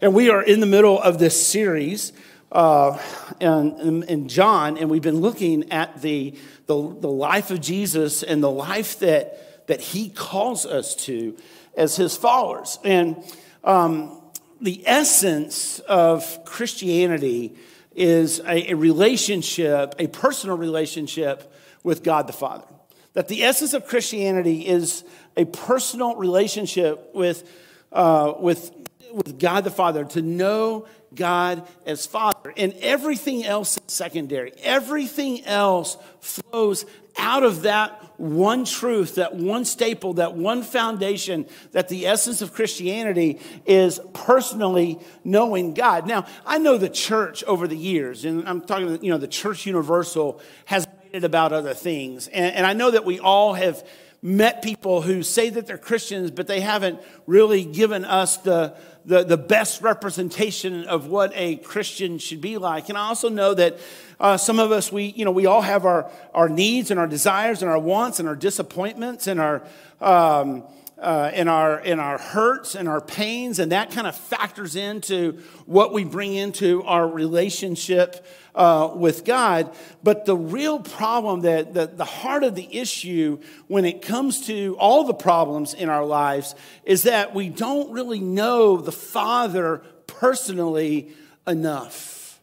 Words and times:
And 0.00 0.12
we 0.12 0.28
are 0.28 0.42
in 0.42 0.60
the 0.60 0.66
middle 0.66 1.00
of 1.00 1.18
this 1.18 1.46
series 1.46 2.12
uh, 2.52 2.98
in, 3.40 4.02
in, 4.02 4.28
John, 4.28 4.76
and 4.76 4.90
we've 4.90 5.00
been 5.00 5.20
looking 5.20 5.72
at 5.72 6.02
the, 6.02 6.34
the, 6.66 6.74
the 6.74 7.08
life 7.08 7.50
of 7.50 7.62
Jesus 7.62 8.22
and 8.22 8.42
the 8.42 8.50
life 8.50 8.98
that, 8.98 9.66
that 9.68 9.80
he 9.80 10.10
calls 10.10 10.66
us 10.66 10.94
to 11.06 11.34
as 11.78 11.96
his 11.96 12.14
followers. 12.14 12.78
And 12.84 13.24
um, 13.64 14.20
the 14.60 14.82
essence 14.86 15.78
of 15.80 16.44
Christianity 16.44 17.54
is 17.94 18.40
a, 18.40 18.72
a 18.72 18.74
relationship, 18.74 19.94
a 19.98 20.08
personal 20.08 20.58
relationship 20.58 21.52
with 21.82 22.02
God 22.02 22.26
the 22.26 22.34
Father. 22.34 22.66
That 23.14 23.28
the 23.28 23.44
essence 23.44 23.72
of 23.72 23.86
Christianity 23.86 24.66
is 24.66 25.04
a 25.38 25.46
personal 25.46 26.16
relationship 26.16 27.14
with, 27.14 27.50
uh, 27.92 28.34
with, 28.38 28.72
with 29.12 29.38
God 29.38 29.64
the 29.64 29.70
Father, 29.70 30.04
to 30.04 30.22
know 30.22 30.86
God 31.14 31.66
as 31.86 32.06
Father. 32.06 32.52
And 32.56 32.74
everything 32.80 33.44
else 33.44 33.76
is 33.76 33.82
secondary. 33.92 34.52
Everything 34.62 35.44
else 35.44 35.96
flows 36.20 36.84
out 37.18 37.42
of 37.42 37.62
that 37.62 38.02
one 38.18 38.64
truth, 38.64 39.16
that 39.16 39.34
one 39.34 39.64
staple, 39.64 40.14
that 40.14 40.34
one 40.34 40.62
foundation, 40.62 41.46
that 41.72 41.88
the 41.88 42.06
essence 42.06 42.42
of 42.42 42.52
Christianity 42.52 43.40
is 43.64 44.00
personally 44.12 44.98
knowing 45.24 45.74
God. 45.74 46.06
Now, 46.06 46.26
I 46.44 46.58
know 46.58 46.78
the 46.78 46.88
church 46.88 47.42
over 47.44 47.66
the 47.66 47.76
years, 47.76 48.24
and 48.24 48.46
I'm 48.48 48.60
talking, 48.60 49.02
you 49.02 49.10
know, 49.10 49.18
the 49.18 49.28
church 49.28 49.66
universal 49.66 50.40
has 50.66 50.86
made 50.86 51.16
it 51.18 51.24
about 51.24 51.52
other 51.52 51.74
things. 51.74 52.28
And, 52.28 52.54
and 52.54 52.66
I 52.66 52.72
know 52.72 52.90
that 52.90 53.04
we 53.04 53.18
all 53.18 53.54
have 53.54 53.86
met 54.22 54.62
people 54.62 55.02
who 55.02 55.22
say 55.22 55.50
that 55.50 55.66
they're 55.66 55.78
Christians, 55.78 56.30
but 56.30 56.46
they 56.46 56.60
haven't 56.60 57.00
really 57.26 57.64
given 57.64 58.04
us 58.04 58.38
the, 58.38 58.74
the, 59.04 59.24
the 59.24 59.36
best 59.36 59.82
representation 59.82 60.84
of 60.84 61.06
what 61.06 61.32
a 61.34 61.56
Christian 61.56 62.18
should 62.18 62.40
be 62.40 62.58
like. 62.58 62.88
And 62.88 62.98
I 62.98 63.08
also 63.08 63.28
know 63.28 63.54
that 63.54 63.78
uh, 64.18 64.36
some 64.36 64.58
of 64.58 64.72
us, 64.72 64.90
we, 64.90 65.04
you 65.04 65.24
know, 65.24 65.30
we 65.30 65.46
all 65.46 65.60
have 65.60 65.84
our, 65.84 66.10
our 66.34 66.48
needs 66.48 66.90
and 66.90 66.98
our 66.98 67.06
desires 67.06 67.62
and 67.62 67.70
our 67.70 67.78
wants 67.78 68.18
and 68.18 68.28
our 68.28 68.36
disappointments 68.36 69.26
and 69.26 69.40
our, 69.40 69.62
um, 70.00 70.64
uh, 70.98 71.30
in, 71.34 71.46
our, 71.46 71.78
in 71.80 72.00
our 72.00 72.18
hurts 72.18 72.74
and 72.74 72.88
our 72.88 73.00
pains, 73.00 73.58
and 73.58 73.72
that 73.72 73.90
kind 73.90 74.06
of 74.06 74.16
factors 74.16 74.76
into 74.76 75.38
what 75.66 75.92
we 75.92 76.04
bring 76.04 76.34
into 76.34 76.82
our 76.84 77.06
relationship 77.06 78.24
uh, 78.54 78.90
with 78.94 79.24
God. 79.24 79.74
But 80.02 80.24
the 80.24 80.36
real 80.36 80.80
problem, 80.80 81.42
that 81.42 81.74
the, 81.74 81.86
the 81.86 82.06
heart 82.06 82.44
of 82.44 82.54
the 82.54 82.74
issue 82.74 83.38
when 83.66 83.84
it 83.84 84.00
comes 84.00 84.46
to 84.46 84.76
all 84.78 85.04
the 85.04 85.14
problems 85.14 85.74
in 85.74 85.90
our 85.90 86.04
lives, 86.04 86.54
is 86.84 87.02
that 87.02 87.34
we 87.34 87.50
don't 87.50 87.92
really 87.92 88.20
know 88.20 88.78
the 88.78 88.92
Father 88.92 89.82
personally 90.06 91.12
enough. 91.46 92.40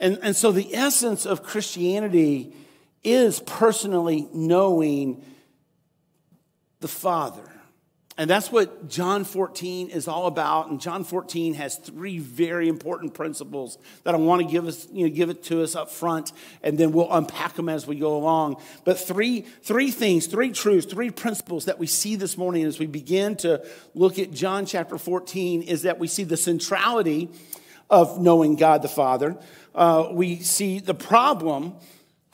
And, 0.00 0.18
and 0.22 0.34
so 0.34 0.50
the 0.50 0.74
essence 0.74 1.24
of 1.24 1.42
Christianity 1.42 2.52
is 3.04 3.40
personally 3.40 4.28
knowing 4.32 5.22
the 6.80 6.88
Father. 6.88 7.42
And 8.20 8.28
that's 8.28 8.52
what 8.52 8.86
John 8.86 9.24
14 9.24 9.88
is 9.88 10.06
all 10.06 10.26
about. 10.26 10.68
And 10.68 10.78
John 10.78 11.04
14 11.04 11.54
has 11.54 11.76
three 11.76 12.18
very 12.18 12.68
important 12.68 13.14
principles 13.14 13.78
that 14.04 14.14
I 14.14 14.18
want 14.18 14.42
to 14.42 14.46
give 14.46 14.66
us, 14.66 14.86
you 14.92 15.08
know, 15.08 15.14
give 15.14 15.30
it 15.30 15.42
to 15.44 15.62
us 15.62 15.74
up 15.74 15.90
front, 15.90 16.32
and 16.62 16.76
then 16.76 16.92
we'll 16.92 17.10
unpack 17.10 17.54
them 17.54 17.70
as 17.70 17.86
we 17.86 17.96
go 17.96 18.18
along. 18.18 18.60
But 18.84 18.98
three, 18.98 19.46
three 19.62 19.90
things, 19.90 20.26
three 20.26 20.50
truths, 20.50 20.84
three 20.84 21.08
principles 21.08 21.64
that 21.64 21.78
we 21.78 21.86
see 21.86 22.14
this 22.14 22.36
morning 22.36 22.64
as 22.64 22.78
we 22.78 22.84
begin 22.84 23.36
to 23.36 23.66
look 23.94 24.18
at 24.18 24.32
John 24.32 24.66
chapter 24.66 24.98
14 24.98 25.62
is 25.62 25.80
that 25.84 25.98
we 25.98 26.06
see 26.06 26.24
the 26.24 26.36
centrality 26.36 27.30
of 27.88 28.20
knowing 28.20 28.56
God 28.56 28.82
the 28.82 28.88
Father. 28.88 29.38
Uh, 29.74 30.08
we 30.12 30.40
see 30.40 30.78
the 30.78 30.92
problem 30.92 31.74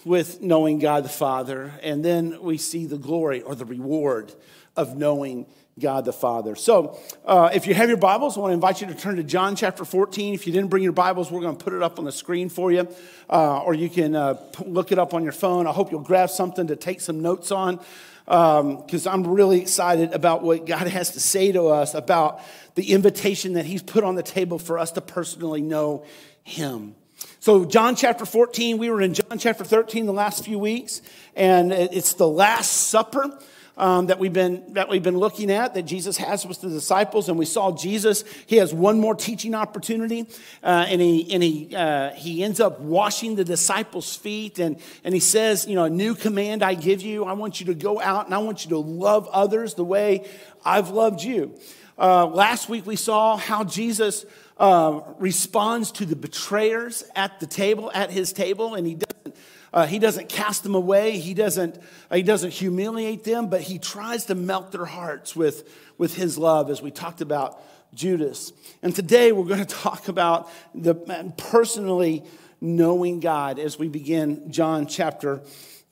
with 0.05 0.43
knowing 0.43 0.81
God 0.81 1.05
the 1.05 1.09
Father, 1.09 1.73
and 1.81 2.05
then 2.05 2.43
we 2.43 2.59
see 2.59 2.87
the 2.87 2.99
glory 2.99 3.41
or 3.43 3.55
the 3.55 3.65
reward 3.65 4.35
of 4.77 4.97
knowing 4.97 5.47
God 5.79 6.07
the 6.07 6.13
Father. 6.13 6.57
So, 6.57 6.99
uh, 7.27 7.51
if 7.53 7.67
you 7.67 7.75
have 7.75 7.91
your 7.91 7.99
Bibles, 7.99 8.39
I 8.39 8.41
want 8.41 8.53
to 8.53 8.55
invite 8.55 8.81
you 8.81 8.87
to 8.87 8.95
turn 8.95 9.17
to 9.17 9.23
John 9.23 9.57
chapter 9.57 9.85
14. 9.85 10.33
If 10.33 10.47
you 10.47 10.53
didn't 10.55 10.71
bring 10.71 10.83
your 10.83 10.93
Bibles, 10.93 11.31
we're 11.31 11.43
going 11.43 11.55
to 11.55 11.63
put 11.63 11.75
it 11.75 11.83
up 11.83 11.99
on 11.99 12.07
the 12.07 12.13
screen 12.13 12.49
for 12.49 12.73
you, 12.73 12.89
uh, 13.29 13.59
or 13.59 13.75
you 13.75 13.91
can 13.91 14.17
uh, 14.17 14.41
look 14.65 14.91
it 14.91 14.99
up 14.99 15.13
on 15.13 15.23
your 15.23 15.35
phone. 15.35 15.67
I 15.67 15.73
hope 15.73 15.91
you'll 15.91 16.01
grab 16.01 16.31
something 16.31 16.69
to 16.69 16.77
take 16.77 17.03
some 17.03 17.21
notes 17.21 17.51
on, 17.53 17.79
because 18.25 19.07
um, 19.07 19.25
I'm 19.27 19.35
really 19.35 19.61
excited 19.61 20.15
about 20.15 20.43
what 20.43 20.65
God 20.65 20.87
has 20.87 21.11
to 21.11 21.21
say 21.21 21.53
to 21.53 21.67
us 21.67 21.93
about 21.93 22.41
the 22.75 22.93
invitation 22.93 23.53
that 23.53 23.67
He's 23.67 23.83
put 23.83 24.03
on 24.03 24.15
the 24.15 24.23
table 24.23 24.59
for 24.59 24.79
us 24.79 24.93
to 24.93 25.03
personally 25.03 25.61
know 25.61 26.07
Him. 26.43 26.95
So, 27.39 27.67
John 27.67 27.97
chapter 27.97 28.25
14, 28.25 28.79
we 28.79 28.89
were 28.89 29.03
in 29.03 29.13
John 29.13 29.39
chapter 29.39 29.63
13 29.63 30.07
the 30.07 30.15
last 30.15 30.43
few 30.43 30.59
weeks, 30.59 31.03
and 31.35 31.71
it's 31.71 32.15
the 32.15 32.27
Last 32.27 32.71
Supper 32.89 33.39
um, 33.77 34.07
that, 34.07 34.19
we've 34.19 34.33
been, 34.33 34.73
that 34.73 34.89
we've 34.89 35.03
been 35.03 35.19
looking 35.19 35.51
at 35.51 35.75
that 35.75 35.83
Jesus 35.83 36.17
has 36.17 36.47
with 36.47 36.61
the 36.61 36.69
disciples. 36.69 37.29
And 37.29 37.39
we 37.39 37.45
saw 37.45 37.73
Jesus, 37.77 38.25
he 38.47 38.57
has 38.57 38.73
one 38.73 38.99
more 38.99 39.15
teaching 39.15 39.55
opportunity. 39.55 40.27
Uh, 40.63 40.87
and 40.89 41.01
he, 41.01 41.33
and 41.33 41.43
he, 41.43 41.75
uh, 41.77 42.11
he 42.13 42.43
ends 42.43 42.61
up 42.61 42.81
washing 42.81 43.37
the 43.37 43.45
disciples' 43.45 44.17
feet. 44.17 44.59
And, 44.59 44.79
and 45.05 45.13
he 45.13 45.21
says, 45.21 45.67
You 45.67 45.75
know, 45.75 45.85
a 45.85 45.91
new 45.91 46.15
command 46.15 46.63
I 46.63 46.75
give 46.75 47.03
you. 47.03 47.25
I 47.25 47.35
want 47.35 47.61
you 47.61 47.67
to 47.67 47.75
go 47.75 48.01
out 48.01 48.27
and 48.27 48.35
I 48.35 48.39
want 48.39 48.65
you 48.65 48.71
to 48.71 48.79
love 48.79 49.29
others 49.29 49.75
the 49.75 49.85
way 49.85 50.29
I've 50.65 50.91
loved 50.91 51.23
you. 51.23 51.59
Uh, 51.99 52.27
last 52.27 52.69
week 52.69 52.87
we 52.87 52.97
saw 52.97 53.37
how 53.37 53.65
Jesus 53.65 54.27
uh, 54.59 55.01
responds 55.19 55.93
to 55.93 56.07
the 56.07 56.17
betrayers 56.17 57.05
at 57.15 57.41
the 57.41 57.47
table, 57.47 57.91
at 57.95 58.11
his 58.11 58.33
table, 58.33 58.75
and 58.75 58.87
he 58.87 58.95
doesn't 58.95 59.26
uh, 59.73 59.87
he 59.87 59.99
doesn't 59.99 60.29
cast 60.29 60.63
them 60.63 60.75
away. 60.75 61.19
He 61.19 61.35
doesn't, 61.35 61.79
he 62.13 62.23
doesn't 62.23 62.53
humiliate 62.53 63.25
them, 63.25 63.49
but 63.49 63.61
he 63.61 63.79
tries 63.79 64.27
to 64.27 64.35
melt 64.35 64.73
their 64.73 64.85
hearts 64.85 65.35
with, 65.35 65.69
with 65.99 66.15
his 66.15 66.39
love, 66.39 66.71
as 66.71 66.81
we 66.81 66.91
talked 66.91 67.21
about 67.21 67.61
Judas. 67.95 68.53
And 68.83 68.95
today 68.95 69.33
we're 69.33 69.45
going 69.45 69.61
to 69.67 69.75
talk 69.75 70.09
about 70.09 70.49
the 70.75 70.95
personally 71.37 72.25
knowing 72.61 73.21
God 73.21 73.59
as 73.59 73.79
we 73.79 73.89
begin 73.89 74.51
John 74.51 74.87
chapter 74.87 75.43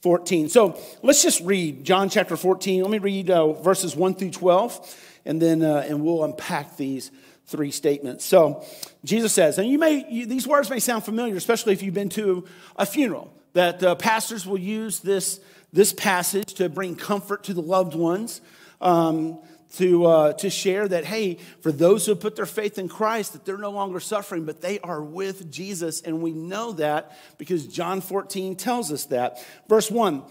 14. 0.02 0.48
So 0.48 0.78
let's 1.02 1.22
just 1.22 1.40
read 1.42 1.84
John 1.84 2.10
chapter 2.10 2.36
14. 2.36 2.82
Let 2.82 2.90
me 2.90 2.98
read 2.98 3.30
uh, 3.30 3.52
verses 3.54 3.96
1 3.96 4.14
through 4.14 4.30
12, 4.30 5.20
and 5.24 5.40
then 5.40 5.62
uh, 5.62 5.84
and 5.88 6.02
we'll 6.02 6.24
unpack 6.24 6.76
these 6.76 7.10
three 7.46 7.70
statements. 7.70 8.24
So 8.24 8.64
Jesus 9.04 9.32
says, 9.32 9.58
and 9.58 9.68
you 9.68 9.78
may 9.78 10.06
you, 10.10 10.26
these 10.26 10.46
words 10.46 10.68
may 10.70 10.78
sound 10.78 11.04
familiar, 11.04 11.36
especially 11.36 11.72
if 11.72 11.82
you've 11.82 11.94
been 11.94 12.10
to 12.10 12.46
a 12.76 12.86
funeral 12.86 13.32
that 13.54 13.82
uh, 13.82 13.94
pastors 13.94 14.46
will 14.46 14.58
use 14.58 15.00
this, 15.00 15.40
this 15.72 15.92
passage 15.92 16.54
to 16.54 16.68
bring 16.68 16.94
comfort 16.94 17.44
to 17.44 17.54
the 17.54 17.62
loved 17.62 17.94
ones, 17.94 18.40
um, 18.80 19.38
to, 19.76 20.04
uh, 20.06 20.32
to 20.34 20.50
share 20.50 20.86
that, 20.86 21.04
hey, 21.04 21.38
for 21.60 21.72
those 21.72 22.06
who 22.06 22.14
put 22.14 22.36
their 22.36 22.46
faith 22.46 22.78
in 22.78 22.88
Christ, 22.88 23.32
that 23.32 23.44
they're 23.44 23.58
no 23.58 23.70
longer 23.70 23.98
suffering, 23.98 24.44
but 24.44 24.60
they 24.60 24.78
are 24.80 25.02
with 25.02 25.50
Jesus. 25.50 26.00
And 26.02 26.22
we 26.22 26.32
know 26.32 26.72
that 26.72 27.16
because 27.38 27.66
John 27.66 28.00
14 28.00 28.54
tells 28.56 28.92
us 28.92 29.06
that. 29.06 29.44
Verse 29.68 29.90
1, 29.90 30.22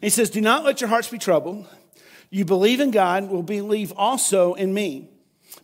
he 0.00 0.10
says, 0.10 0.28
Do 0.30 0.40
not 0.40 0.64
let 0.64 0.80
your 0.80 0.88
hearts 0.88 1.08
be 1.08 1.18
troubled. 1.18 1.66
You 2.30 2.44
believe 2.44 2.80
in 2.80 2.90
God, 2.90 3.30
will 3.30 3.42
believe 3.42 3.92
also 3.92 4.54
in 4.54 4.74
me. 4.74 5.08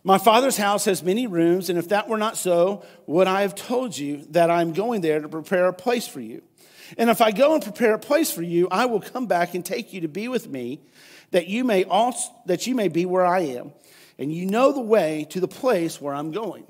My 0.03 0.17
father's 0.17 0.57
house 0.57 0.85
has 0.85 1.03
many 1.03 1.27
rooms, 1.27 1.69
and 1.69 1.77
if 1.77 1.89
that 1.89 2.07
were 2.07 2.17
not 2.17 2.37
so, 2.37 2.83
would 3.05 3.27
I 3.27 3.41
have 3.41 3.55
told 3.55 3.97
you 3.97 4.25
that 4.29 4.49
I'm 4.49 4.73
going 4.73 5.01
there 5.01 5.19
to 5.19 5.27
prepare 5.27 5.67
a 5.67 5.73
place 5.73 6.07
for 6.07 6.21
you? 6.21 6.41
And 6.97 7.09
if 7.09 7.21
I 7.21 7.31
go 7.31 7.53
and 7.53 7.63
prepare 7.63 7.93
a 7.93 7.99
place 7.99 8.31
for 8.31 8.41
you, 8.41 8.67
I 8.69 8.85
will 8.85 9.01
come 9.01 9.27
back 9.27 9.53
and 9.53 9.65
take 9.65 9.93
you 9.93 10.01
to 10.01 10.07
be 10.07 10.27
with 10.27 10.47
me, 10.47 10.81
that 11.31 11.47
you 11.47 11.63
may 11.63 11.83
also 11.83 12.29
that 12.45 12.67
you 12.67 12.75
may 12.75 12.87
be 12.87 13.05
where 13.05 13.25
I 13.25 13.39
am, 13.41 13.71
and 14.17 14.33
you 14.33 14.45
know 14.45 14.71
the 14.71 14.81
way 14.81 15.25
to 15.29 15.39
the 15.39 15.47
place 15.47 16.01
where 16.01 16.13
I'm 16.13 16.31
going. 16.31 16.65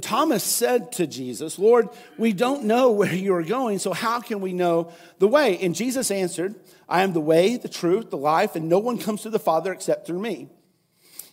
Thomas 0.00 0.42
said 0.42 0.92
to 0.92 1.06
Jesus, 1.06 1.58
Lord, 1.58 1.88
we 2.16 2.32
don't 2.32 2.64
know 2.64 2.90
where 2.92 3.14
you 3.14 3.34
are 3.34 3.42
going, 3.42 3.78
so 3.78 3.92
how 3.92 4.20
can 4.20 4.40
we 4.40 4.52
know 4.52 4.92
the 5.18 5.28
way? 5.28 5.58
And 5.58 5.74
Jesus 5.74 6.10
answered, 6.10 6.54
I 6.88 7.02
am 7.02 7.12
the 7.12 7.20
way, 7.20 7.56
the 7.56 7.68
truth, 7.68 8.10
the 8.10 8.16
life, 8.16 8.56
and 8.56 8.68
no 8.68 8.78
one 8.78 8.98
comes 8.98 9.22
to 9.22 9.30
the 9.30 9.38
Father 9.38 9.72
except 9.72 10.06
through 10.06 10.20
me. 10.20 10.48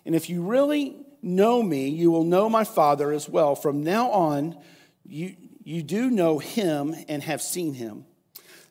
And 0.05 0.15
if 0.15 0.29
you 0.29 0.43
really 0.43 0.95
know 1.21 1.61
me, 1.61 1.89
you 1.89 2.11
will 2.11 2.23
know 2.23 2.49
my 2.49 2.63
Father 2.63 3.11
as 3.11 3.27
well. 3.27 3.55
From 3.55 3.83
now 3.83 4.11
on, 4.11 4.57
you, 5.05 5.35
you 5.67 5.83
do 5.83 6.09
know 6.09 6.39
him 6.39 6.95
and 7.09 7.21
have 7.23 7.41
seen 7.41 7.73
him. 7.73 8.05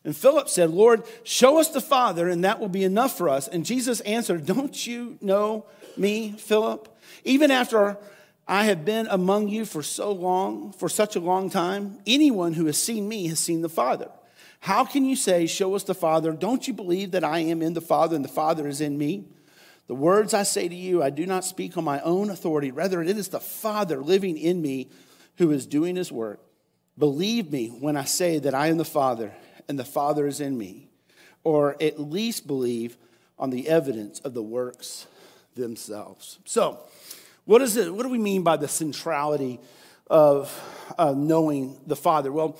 And 0.03 0.15
Philip 0.15 0.49
said, 0.49 0.71
Lord, 0.71 1.03
show 1.23 1.59
us 1.59 1.69
the 1.69 1.79
Father, 1.79 2.27
and 2.27 2.43
that 2.43 2.59
will 2.59 2.69
be 2.69 2.83
enough 2.83 3.15
for 3.15 3.29
us. 3.29 3.47
And 3.47 3.63
Jesus 3.63 3.99
answered, 4.01 4.47
Don't 4.47 4.87
you 4.87 5.19
know 5.21 5.67
me, 5.95 6.31
Philip? 6.31 6.87
Even 7.23 7.51
after 7.51 7.99
I 8.47 8.63
have 8.63 8.83
been 8.83 9.05
among 9.11 9.49
you 9.49 9.63
for 9.63 9.83
so 9.83 10.11
long, 10.11 10.71
for 10.71 10.89
such 10.89 11.15
a 11.15 11.19
long 11.19 11.51
time, 11.51 11.99
anyone 12.07 12.53
who 12.53 12.65
has 12.65 12.81
seen 12.81 13.07
me 13.07 13.27
has 13.27 13.39
seen 13.39 13.61
the 13.61 13.69
Father. 13.69 14.09
How 14.61 14.83
can 14.83 15.05
you 15.05 15.15
say, 15.15 15.45
Show 15.45 15.75
us 15.75 15.83
the 15.83 15.93
Father? 15.93 16.31
Don't 16.31 16.67
you 16.67 16.73
believe 16.73 17.11
that 17.11 17.23
I 17.23 17.39
am 17.39 17.61
in 17.61 17.73
the 17.73 17.79
Father 17.79 18.15
and 18.15 18.25
the 18.25 18.29
Father 18.29 18.67
is 18.67 18.81
in 18.81 18.97
me? 18.97 19.25
The 19.85 19.93
words 19.93 20.33
I 20.33 20.41
say 20.41 20.67
to 20.67 20.75
you, 20.75 21.03
I 21.03 21.11
do 21.11 21.27
not 21.27 21.45
speak 21.45 21.77
on 21.77 21.83
my 21.83 22.01
own 22.01 22.31
authority. 22.31 22.71
Rather, 22.71 23.03
it 23.03 23.17
is 23.17 23.27
the 23.27 23.39
Father 23.39 24.01
living 24.01 24.35
in 24.35 24.63
me 24.63 24.89
who 25.35 25.51
is 25.51 25.67
doing 25.67 25.95
his 25.95 26.11
work. 26.11 26.41
Believe 26.97 27.51
me 27.51 27.69
when 27.69 27.95
I 27.95 28.05
say 28.05 28.39
that 28.39 28.55
I 28.55 28.67
am 28.67 28.77
the 28.77 28.85
Father 28.85 29.31
and 29.67 29.77
the 29.77 29.85
Father 29.85 30.25
is 30.25 30.39
in 30.39 30.57
me, 30.57 30.89
or 31.43 31.75
at 31.81 31.99
least 31.99 32.47
believe 32.47 32.97
on 33.37 33.49
the 33.49 33.67
evidence 33.69 34.19
of 34.21 34.33
the 34.33 34.41
works 34.41 35.07
themselves. 35.55 36.39
So, 36.45 36.79
what 37.45 37.61
is 37.61 37.77
it? 37.77 37.93
What 37.93 38.03
do 38.03 38.09
we 38.09 38.17
mean 38.17 38.43
by 38.43 38.57
the 38.57 38.67
centrality 38.67 39.59
of 40.09 40.51
uh, 40.97 41.13
knowing 41.15 41.79
the 41.85 41.95
Father? 41.95 42.31
Well, 42.31 42.57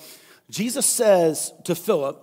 Jesus 0.50 0.86
says 0.86 1.52
to 1.64 1.74
Philip, 1.74 2.22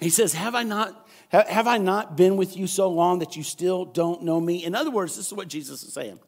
He 0.00 0.10
says, 0.10 0.34
"Have 0.34 0.54
I 0.54 0.62
not 0.62 1.04
have 1.30 1.66
I 1.66 1.78
not 1.78 2.16
been 2.16 2.36
with 2.36 2.56
you 2.56 2.66
so 2.66 2.88
long 2.88 3.18
that 3.18 3.36
you 3.36 3.42
still 3.42 3.84
don't 3.84 4.22
know 4.22 4.40
me? 4.40 4.64
In 4.64 4.74
other 4.74 4.90
words, 4.90 5.16
this 5.16 5.26
is 5.26 5.32
what 5.32 5.48
Jesus 5.48 5.82
is 5.82 5.92
saying. 5.92 6.20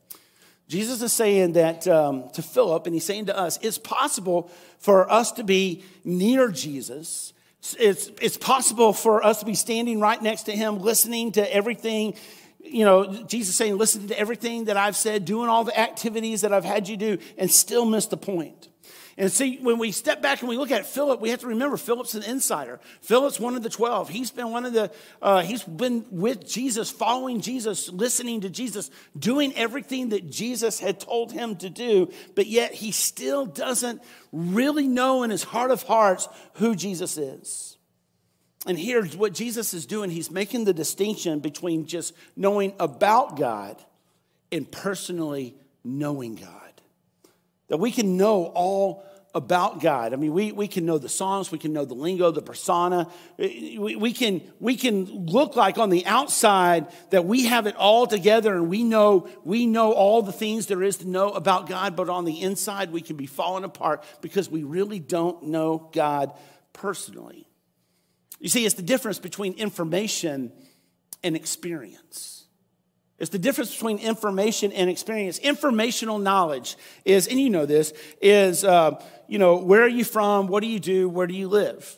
Jesus 0.69 1.01
is 1.01 1.13
saying 1.13 1.53
that 1.53 1.87
um, 1.87 2.29
to 2.31 2.43
Philip, 2.43 2.87
and 2.87 2.95
he's 2.95 3.05
saying 3.05 3.27
to 3.27 3.39
us, 3.39 3.59
it's 3.63 3.79
possible 3.79 4.51
for 4.79 5.11
us 5.11 5.33
to 5.33 5.45
be 5.45 5.85
near 6.05 6.49
Jesus. 6.51 7.33
It's, 7.79 8.11
it's 8.21 8.37
possible 8.37 8.93
for 8.93 9.25
us 9.25 9.41
to 9.41 9.47
be 9.47 9.55
standing 9.55 10.01
right 10.01 10.21
next 10.21 10.45
to 10.45 10.53
him, 10.53 10.81
listening 10.81 11.33
to 11.33 11.55
everything. 11.55 12.15
You 12.61 12.85
know, 12.85 13.23
Jesus 13.25 13.55
saying, 13.55 13.79
listening 13.79 14.09
to 14.09 14.19
everything 14.19 14.65
that 14.65 14.77
I've 14.77 14.97
said, 14.97 15.25
doing 15.25 15.49
all 15.49 15.63
the 15.63 15.79
activities 15.79 16.41
that 16.41 16.53
I've 16.53 16.65
had 16.65 16.89
you 16.89 16.97
do, 16.97 17.19
and 17.39 17.51
still 17.51 17.85
miss 17.85 18.07
the 18.07 18.17
point. 18.17 18.69
And 19.19 19.33
see, 19.33 19.59
when 19.63 19.79
we 19.79 19.93
step 19.93 20.21
back 20.21 20.41
and 20.41 20.49
we 20.49 20.59
look 20.59 20.71
at 20.71 20.85
Philip, 20.85 21.21
we 21.21 21.31
have 21.31 21.41
to 21.41 21.47
remember 21.47 21.79
Philip's 21.79 22.15
an 22.15 22.23
insider. 22.23 22.81
Philip's 23.01 23.41
one 23.41 23.57
of 23.57 23.63
the 23.63 23.71
12. 23.71 24.11
He's 24.11 24.31
been 24.31 24.51
one 24.51 24.67
of 24.67 24.75
the, 24.75 24.91
uh, 25.23 25.41
he's 25.41 25.63
been 25.63 26.05
with 26.11 26.47
Jesus, 26.47 26.91
following 26.91 27.41
Jesus, 27.41 27.89
listening 27.89 28.43
to 28.43 28.51
Jesus, 28.51 28.91
doing 29.19 29.55
everything 29.55 30.11
that 30.11 30.31
Jesus 30.31 30.79
had 30.81 31.01
told 31.01 31.33
him 31.33 31.57
to 31.57 31.71
do, 31.71 32.11
but 32.35 32.47
yet 32.47 32.75
he 32.75 32.93
still 32.93 33.47
doesn't 33.47 34.03
really 34.33 34.87
know 34.87 35.23
in 35.23 35.31
his 35.31 35.45
heart 35.45 35.71
of 35.71 35.83
hearts 35.85 36.29
who 36.55 36.75
Jesus 36.77 37.17
is. 37.17 37.79
And 38.67 38.79
here's 38.79 39.17
what 39.17 39.33
Jesus 39.33 39.73
is 39.73 39.87
doing 39.87 40.11
he's 40.11 40.31
making 40.31 40.65
the 40.65 40.75
distinction 40.75 41.39
between 41.39 41.87
just 41.87 42.13
knowing 42.37 42.75
about 42.79 43.39
God 43.39 43.83
and 44.53 44.71
personally 44.71 45.55
knowing 45.85 46.35
God. 46.35 46.51
That 47.69 47.79
we 47.79 47.91
can 47.91 48.17
know 48.17 48.45
all 48.45 49.06
about 49.37 49.83
God. 49.83 50.15
I 50.15 50.17
mean, 50.17 50.33
we, 50.33 50.51
we 50.51 50.67
can 50.67 50.87
know 50.87 50.97
the 50.97 51.11
songs, 51.11 51.53
we 51.53 51.59
can 51.59 51.75
know 51.75 51.85
the 51.85 51.95
lingo, 51.95 52.31
the 52.31 52.41
persona. 52.41 53.07
We, 53.37 53.95
we, 53.95 54.13
can, 54.15 54.41
we 54.61 54.77
can 54.77 55.27
look 55.27 55.57
like 55.57 55.77
on 55.77 55.91
the 55.91 56.07
outside 56.07 56.87
that 57.11 57.27
we 57.27 57.45
have 57.45 57.67
it 57.67 57.77
all 57.77 58.07
together 58.07 58.55
and 58.55 58.71
we 58.71 58.83
know, 58.83 59.29
we 59.45 59.67
know 59.67 59.93
all 59.93 60.23
the 60.23 60.33
things 60.33 60.67
there 60.67 60.83
is 60.83 60.97
to 60.99 61.09
know 61.09 61.29
about 61.33 61.69
God, 61.69 61.97
but 61.97 62.09
on 62.09 62.25
the 62.25 62.41
inside 62.41 62.91
we 62.91 63.03
can 63.03 63.17
be 63.17 63.27
falling 63.27 63.65
apart 63.65 64.03
because 64.23 64.51
we 64.51 64.65
really 64.65 65.01
don't 65.01 65.43
know 65.43 65.91
God 65.93 66.33
personally. 66.73 67.47
You 68.41 68.49
see, 68.49 68.65
it's 68.65 68.75
the 68.75 68.83
difference 68.83 69.19
between 69.19 69.53
information 69.53 70.51
and 71.23 71.37
experience. 71.37 72.37
It's 73.19 73.31
the 73.31 73.39
difference 73.39 73.73
between 73.73 73.99
information 73.99 74.73
and 74.73 74.91
experience. 74.91 75.39
Informational 75.39 76.19
knowledge 76.19 76.77
is, 77.05 77.29
and 77.29 77.41
you 77.41 77.49
know 77.49 77.65
this, 77.65 77.95
is, 78.21 78.63
uh, 78.63 79.03
you 79.29 79.39
know, 79.39 79.57
where 79.57 79.83
are 79.83 79.89
you 79.89 80.05
from? 80.05 80.47
What 80.47 80.63
do 80.63 80.69
you 80.69 80.81
do? 80.81 81.09
Where 81.09 81.27
do 81.27 81.35
you 81.35 81.49
live? 81.49 81.97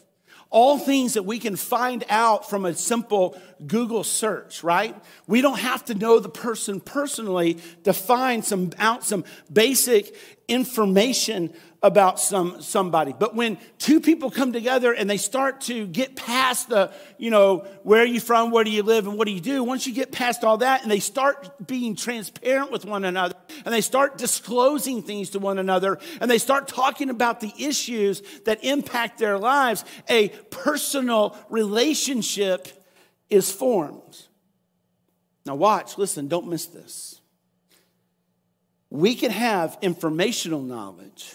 All 0.50 0.78
things 0.78 1.14
that 1.14 1.24
we 1.24 1.38
can 1.38 1.56
find 1.56 2.04
out 2.08 2.48
from 2.48 2.64
a 2.64 2.74
simple 2.74 3.38
Google 3.66 4.02
search, 4.02 4.64
right? 4.64 4.96
We 5.26 5.42
don't 5.42 5.58
have 5.58 5.84
to 5.86 5.94
know 5.94 6.20
the 6.20 6.30
person 6.30 6.80
personally 6.80 7.58
to 7.84 7.92
find 7.92 8.42
some 8.42 8.70
out 8.78 9.04
some 9.04 9.24
basic 9.52 10.16
information 10.48 11.52
about 11.82 12.18
some 12.18 12.60
somebody. 12.60 13.14
But 13.16 13.36
when 13.36 13.58
two 13.78 14.00
people 14.00 14.30
come 14.30 14.52
together 14.52 14.92
and 14.92 15.08
they 15.08 15.16
start 15.16 15.60
to 15.62 15.86
get 15.86 16.16
past 16.16 16.70
the, 16.70 16.90
you 17.18 17.30
know, 17.30 17.66
where 17.84 18.02
are 18.02 18.06
you 18.06 18.18
from, 18.18 18.50
where 18.50 18.64
do 18.64 18.70
you 18.70 18.82
live, 18.82 19.06
and 19.06 19.16
what 19.16 19.26
do 19.26 19.32
you 19.32 19.40
do, 19.40 19.62
once 19.62 19.86
you 19.86 19.94
get 19.94 20.10
past 20.10 20.42
all 20.42 20.56
that 20.58 20.82
and 20.82 20.90
they 20.90 20.98
start 20.98 21.66
being 21.66 21.94
transparent 21.94 22.72
with 22.72 22.84
one 22.84 23.04
another 23.04 23.36
and 23.64 23.72
they 23.72 23.80
start 23.80 24.18
disclosing 24.18 25.02
things 25.02 25.30
to 25.30 25.38
one 25.38 25.58
another 25.58 25.98
and 26.20 26.30
they 26.30 26.38
start 26.38 26.66
talking 26.66 27.10
about 27.10 27.40
the 27.40 27.52
issues 27.58 28.22
that 28.44 28.64
impact 28.64 29.18
their 29.18 29.38
lives, 29.38 29.84
a 30.08 30.30
personal 30.50 31.36
relationship 31.48 32.66
is 33.30 33.52
formed. 33.52 34.26
Now, 35.46 35.54
watch, 35.54 35.96
listen, 35.96 36.26
don't 36.26 36.48
miss 36.48 36.66
this. 36.66 37.17
We 38.90 39.14
can 39.14 39.30
have 39.30 39.76
informational 39.82 40.62
knowledge 40.62 41.34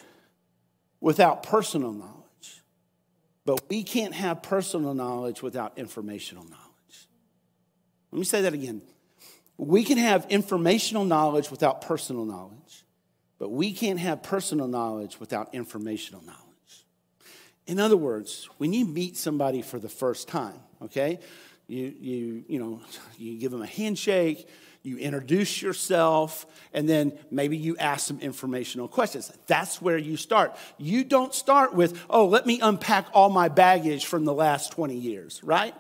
without 0.99 1.43
personal 1.43 1.91
knowledge. 1.91 2.23
But 3.45 3.69
we 3.69 3.83
can't 3.83 4.13
have 4.13 4.41
personal 4.41 4.93
knowledge 4.93 5.41
without 5.41 5.77
informational 5.77 6.43
knowledge. 6.45 7.07
Let 8.11 8.19
me 8.19 8.25
say 8.25 8.41
that 8.41 8.53
again. 8.53 8.81
We 9.57 9.83
can 9.83 9.97
have 9.97 10.25
informational 10.29 11.05
knowledge 11.05 11.51
without 11.51 11.81
personal 11.81 12.25
knowledge, 12.25 12.85
but 13.37 13.49
we 13.49 13.73
can't 13.73 13.99
have 13.99 14.23
personal 14.23 14.67
knowledge 14.67 15.19
without 15.19 15.53
informational 15.53 16.23
knowledge. 16.23 16.39
In 17.67 17.79
other 17.79 17.97
words, 17.97 18.49
when 18.57 18.73
you 18.73 18.85
meet 18.85 19.15
somebody 19.15 19.61
for 19.61 19.77
the 19.79 19.89
first 19.89 20.27
time, 20.27 20.59
okay, 20.81 21.19
you, 21.67 21.93
you, 21.99 22.43
you 22.47 22.59
know, 22.59 22.81
you 23.17 23.39
give 23.39 23.51
them 23.51 23.61
a 23.61 23.67
handshake, 23.67 24.47
you 24.83 24.97
introduce 24.97 25.61
yourself, 25.61 26.45
and 26.73 26.87
then 26.87 27.13
maybe 27.31 27.55
you 27.55 27.77
ask 27.77 28.05
some 28.05 28.19
informational 28.19 28.89
questions. 28.89 29.31
That's 29.47 29.81
where 29.81 29.97
you 29.97 30.17
start. 30.17 30.57
You 30.77 31.05
don't 31.05 31.33
start 31.33 31.73
with, 31.73 31.99
oh, 32.09 32.25
let 32.25 32.45
me 32.45 32.59
unpack 32.61 33.07
all 33.13 33.29
my 33.29 33.47
baggage 33.47 34.05
from 34.05 34.25
the 34.25 34.33
last 34.33 34.73
20 34.73 34.95
years, 34.95 35.41
right? 35.41 35.73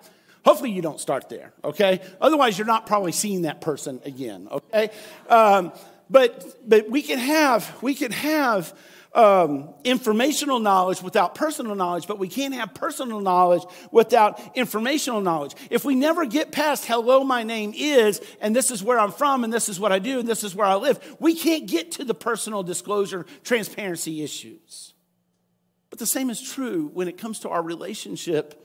Hopefully, 0.45 0.71
you 0.71 0.81
don't 0.81 0.99
start 0.99 1.29
there, 1.29 1.53
okay? 1.63 2.01
Otherwise, 2.21 2.57
you're 2.57 2.67
not 2.67 2.85
probably 2.85 3.11
seeing 3.11 3.43
that 3.43 3.61
person 3.61 4.01
again, 4.05 4.47
okay? 4.49 4.89
Um, 5.29 5.73
but 6.09 6.57
but 6.67 6.89
we 6.89 7.01
can 7.01 7.17
have 7.17 7.81
we 7.81 7.95
can 7.95 8.11
have 8.11 8.77
um, 9.13 9.73
informational 9.83 10.59
knowledge 10.59 11.01
without 11.01 11.35
personal 11.35 11.75
knowledge, 11.75 12.07
but 12.07 12.17
we 12.17 12.27
can't 12.27 12.53
have 12.53 12.73
personal 12.73 13.19
knowledge 13.19 13.63
without 13.91 14.39
informational 14.55 15.21
knowledge. 15.21 15.53
If 15.69 15.85
we 15.85 15.95
never 15.95 16.25
get 16.25 16.51
past, 16.51 16.85
hello, 16.85 17.23
my 17.23 17.43
name 17.43 17.73
is, 17.75 18.21
and 18.41 18.55
this 18.55 18.71
is 18.71 18.83
where 18.83 18.99
I'm 18.99 19.11
from, 19.11 19.43
and 19.43 19.53
this 19.53 19.69
is 19.69 19.79
what 19.79 19.91
I 19.91 19.99
do, 19.99 20.19
and 20.19 20.27
this 20.27 20.43
is 20.43 20.55
where 20.55 20.67
I 20.67 20.75
live, 20.75 21.15
we 21.19 21.35
can't 21.35 21.67
get 21.67 21.91
to 21.93 22.03
the 22.03 22.15
personal 22.15 22.63
disclosure, 22.63 23.25
transparency 23.43 24.23
issues. 24.23 24.93
But 25.89 25.99
the 25.99 26.07
same 26.07 26.31
is 26.31 26.41
true 26.41 26.89
when 26.93 27.07
it 27.07 27.19
comes 27.19 27.39
to 27.41 27.49
our 27.49 27.61
relationship 27.61 28.59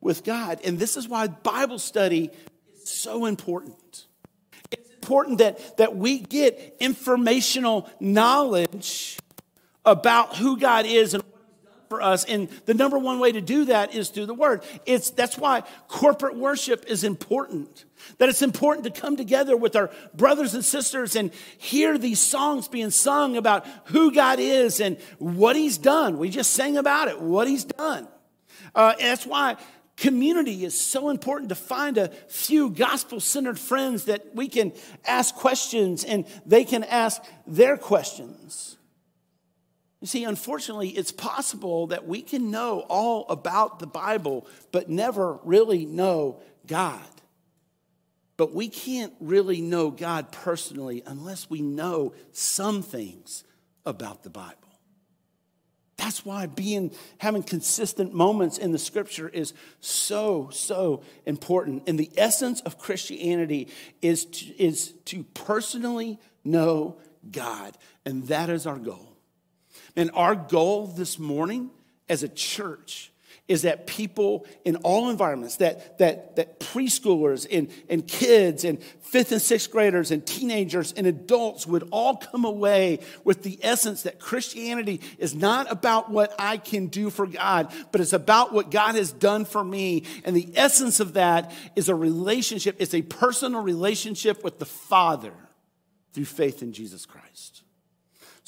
with 0.00 0.24
God. 0.24 0.60
And 0.64 0.78
this 0.78 0.96
is 0.96 1.08
why 1.08 1.26
Bible 1.26 1.78
study 1.78 2.30
is 2.74 2.88
so 2.88 3.26
important. 3.26 4.06
It's 4.70 4.88
important 4.90 5.38
that, 5.38 5.76
that 5.76 5.94
we 5.94 6.20
get 6.20 6.76
informational 6.80 7.86
knowledge 8.00 9.18
about 9.84 10.36
who 10.36 10.58
God 10.58 10.86
is 10.86 11.14
and 11.14 11.22
for 11.90 12.00
us. 12.00 12.24
And 12.24 12.48
the 12.66 12.74
number 12.74 12.98
one 12.98 13.18
way 13.18 13.32
to 13.32 13.40
do 13.40 13.64
that 13.64 13.92
is 13.94 14.10
through 14.10 14.26
the 14.26 14.34
Word. 14.34 14.62
It's, 14.86 15.10
that's 15.10 15.36
why 15.36 15.64
corporate 15.88 16.36
worship 16.36 16.84
is 16.86 17.02
important. 17.02 17.84
That 18.18 18.28
it's 18.28 18.42
important 18.42 18.84
to 18.84 19.00
come 19.00 19.16
together 19.16 19.56
with 19.56 19.74
our 19.74 19.90
brothers 20.14 20.54
and 20.54 20.64
sisters 20.64 21.16
and 21.16 21.32
hear 21.58 21.98
these 21.98 22.20
songs 22.20 22.68
being 22.68 22.90
sung 22.90 23.36
about 23.36 23.66
who 23.86 24.12
God 24.12 24.38
is 24.38 24.80
and 24.80 24.98
what 25.18 25.56
He's 25.56 25.78
done. 25.78 26.18
We 26.18 26.30
just 26.30 26.52
sang 26.52 26.76
about 26.76 27.08
it, 27.08 27.20
what 27.20 27.48
He's 27.48 27.64
done. 27.64 28.06
Uh, 28.72 28.94
that's 28.96 29.26
why 29.26 29.56
community 29.96 30.64
is 30.64 30.80
so 30.80 31.10
important 31.10 31.48
to 31.48 31.56
find 31.56 31.98
a 31.98 32.08
few 32.28 32.70
gospel 32.70 33.18
centered 33.18 33.58
friends 33.58 34.04
that 34.04 34.32
we 34.32 34.46
can 34.46 34.72
ask 35.04 35.34
questions 35.34 36.04
and 36.04 36.24
they 36.46 36.64
can 36.64 36.84
ask 36.84 37.20
their 37.48 37.76
questions. 37.76 38.78
You 40.00 40.06
see, 40.06 40.24
unfortunately, 40.24 40.88
it's 40.90 41.12
possible 41.12 41.88
that 41.88 42.06
we 42.06 42.22
can 42.22 42.50
know 42.50 42.80
all 42.88 43.26
about 43.28 43.78
the 43.78 43.86
Bible, 43.86 44.46
but 44.72 44.88
never 44.88 45.38
really 45.44 45.84
know 45.84 46.40
God. 46.66 47.00
But 48.38 48.54
we 48.54 48.68
can't 48.68 49.12
really 49.20 49.60
know 49.60 49.90
God 49.90 50.32
personally 50.32 51.02
unless 51.04 51.50
we 51.50 51.60
know 51.60 52.14
some 52.32 52.82
things 52.82 53.44
about 53.84 54.22
the 54.22 54.30
Bible. 54.30 54.56
That's 55.98 56.24
why 56.24 56.46
being 56.46 56.92
having 57.18 57.42
consistent 57.42 58.14
moments 58.14 58.56
in 58.56 58.72
the 58.72 58.78
scripture 58.78 59.28
is 59.28 59.52
so, 59.80 60.48
so 60.50 61.02
important. 61.26 61.82
And 61.86 61.98
the 61.98 62.10
essence 62.16 62.62
of 62.62 62.78
Christianity 62.78 63.68
is 64.00 64.24
to, 64.24 64.46
is 64.62 64.92
to 65.04 65.24
personally 65.34 66.18
know 66.42 66.96
God. 67.30 67.76
And 68.06 68.26
that 68.28 68.48
is 68.48 68.66
our 68.66 68.78
goal. 68.78 69.09
And 69.96 70.10
our 70.14 70.34
goal 70.34 70.86
this 70.86 71.18
morning 71.18 71.70
as 72.08 72.22
a 72.22 72.28
church 72.28 73.10
is 73.50 73.62
that 73.62 73.84
people 73.84 74.46
in 74.64 74.76
all 74.76 75.10
environments, 75.10 75.56
that, 75.56 75.98
that, 75.98 76.36
that 76.36 76.60
preschoolers 76.60 77.48
and, 77.50 77.68
and 77.88 78.06
kids 78.06 78.64
and 78.64 78.80
fifth 79.00 79.32
and 79.32 79.42
sixth 79.42 79.72
graders 79.72 80.12
and 80.12 80.24
teenagers 80.24 80.92
and 80.92 81.04
adults 81.04 81.66
would 81.66 81.88
all 81.90 82.16
come 82.16 82.44
away 82.44 83.00
with 83.24 83.42
the 83.42 83.58
essence 83.60 84.04
that 84.04 84.20
Christianity 84.20 85.00
is 85.18 85.34
not 85.34 85.68
about 85.68 86.12
what 86.12 86.32
I 86.38 86.58
can 86.58 86.86
do 86.86 87.10
for 87.10 87.26
God, 87.26 87.72
but 87.90 88.00
it's 88.00 88.12
about 88.12 88.52
what 88.52 88.70
God 88.70 88.94
has 88.94 89.10
done 89.10 89.44
for 89.44 89.64
me. 89.64 90.04
And 90.24 90.36
the 90.36 90.52
essence 90.54 91.00
of 91.00 91.14
that 91.14 91.52
is 91.74 91.88
a 91.88 91.94
relationship, 91.94 92.76
it's 92.78 92.94
a 92.94 93.02
personal 93.02 93.62
relationship 93.62 94.44
with 94.44 94.60
the 94.60 94.64
Father 94.64 95.34
through 96.12 96.26
faith 96.26 96.62
in 96.62 96.72
Jesus 96.72 97.04
Christ. 97.04 97.64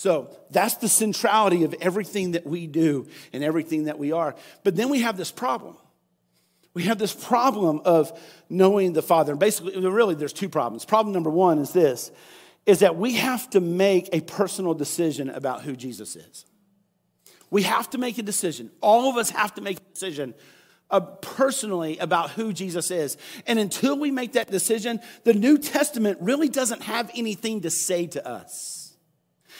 So 0.03 0.37
that's 0.51 0.75
the 0.79 0.89
centrality 0.89 1.63
of 1.63 1.77
everything 1.81 2.33
that 2.33 2.45
we 2.45 2.67
do 2.67 3.07
and 3.33 3.45
everything 3.45 3.85
that 3.85 4.01
we 4.01 4.11
are. 4.11 4.35
But 4.65 4.75
then 4.75 4.89
we 4.89 5.03
have 5.03 5.17
this 5.17 5.31
problem. 5.31 5.77
We 6.75 6.83
have 6.85 6.99
this 6.99 7.15
problem 7.15 7.83
of 7.85 8.21
knowing 8.51 8.95
the 8.95 9.03
Father. 9.03 9.31
And 9.31 9.39
basically, 9.39 9.79
really, 9.79 10.17
there's 10.17 10.33
two 10.33 10.49
problems. 10.49 10.85
Problem 10.85 11.13
number 11.13 11.31
one 11.31 11.61
is 11.61 11.73
this 11.73 12.11
is 12.67 12.81
that 12.81 12.97
we 12.97 13.13
have 13.13 13.49
to 13.51 13.61
make 13.61 14.09
a 14.13 14.21
personal 14.23 14.75
decision 14.75 15.31
about 15.31 15.63
who 15.63 15.77
Jesus 15.77 16.17
is. 16.17 16.47
We 17.51 17.63
have 17.63 17.89
to 17.91 17.99
make 17.99 18.19
a 18.19 18.23
decision. 18.25 18.73
All 18.81 19.09
of 19.09 19.17
us 19.17 19.31
have 19.31 19.55
to 19.55 19.61
make 19.61 19.79
a 19.79 19.93
decision 19.95 20.35
uh, 20.91 20.99
personally 20.99 21.99
about 21.99 22.31
who 22.31 22.53
Jesus 22.53 22.91
is. 22.91 23.17
And 23.47 23.61
until 23.61 23.97
we 23.97 24.11
make 24.11 24.33
that 24.33 24.51
decision, 24.51 24.99
the 25.23 25.35
New 25.35 25.59
Testament 25.59 26.19
really 26.21 26.49
doesn't 26.49 26.83
have 26.83 27.09
anything 27.15 27.61
to 27.61 27.71
say 27.71 28.09
to 28.09 28.27
us. 28.27 28.82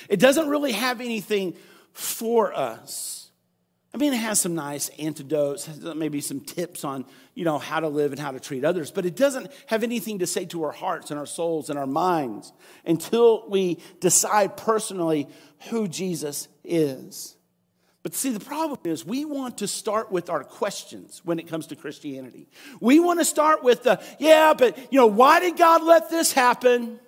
It 0.09 0.21
doesn't 0.21 0.49
really 0.49 0.73
have 0.73 1.01
anything 1.01 1.55
for 1.93 2.53
us. 2.53 3.31
I 3.95 3.99
mean, 3.99 4.15
it 4.15 4.19
has 4.19 4.41
some 4.41 4.55
nice 4.55 4.89
antidotes, 4.99 5.69
maybe 5.95 6.23
some 6.23 6.41
tips 6.41 6.83
on, 6.83 7.05
you 7.35 7.45
know, 7.45 7.59
how 7.59 7.81
to 7.81 7.89
live 7.89 8.13
and 8.13 8.21
how 8.21 8.31
to 8.31 8.41
treat 8.41 8.65
others, 8.65 8.91
but 8.91 9.05
it 9.05 9.17
doesn't 9.17 9.49
have 9.67 9.83
anything 9.83 10.21
to 10.21 10.27
say 10.27 10.47
to 10.47 10.65
our 10.65 10.73
hearts 10.73 11.11
and 11.11 11.21
our 11.21 11.27
souls 11.27 11.69
and 11.69 11.79
our 11.79 11.87
minds 11.87 12.55
until 12.87 13.47
we 13.51 13.79
decide 14.01 14.57
personally 14.57 15.29
who 15.69 15.89
Jesus 15.89 16.49
is. 16.65 17.37
But 18.03 18.15
see, 18.15 18.31
the 18.31 18.41
problem 18.41 18.81
is 18.85 19.05
we 19.05 19.27
want 19.27 19.59
to 19.59 19.69
start 19.69 20.11
with 20.11 20.31
our 20.31 20.43
questions 20.43 21.21
when 21.25 21.39
it 21.39 21.47
comes 21.47 21.67
to 21.69 21.77
Christianity. 21.77 22.49
We 22.81 22.99
want 22.99 23.21
to 23.21 23.25
start 23.27 23.63
with 23.63 23.83
the, 23.83 24.03
yeah, 24.19 24.55
but, 24.55 24.77
you 24.91 24.99
know, 24.99 25.07
why 25.07 25.41
did 25.41 25.59
God 25.59 25.85
let 25.85 26.09
this 26.09 26.33
happen? 26.33 26.99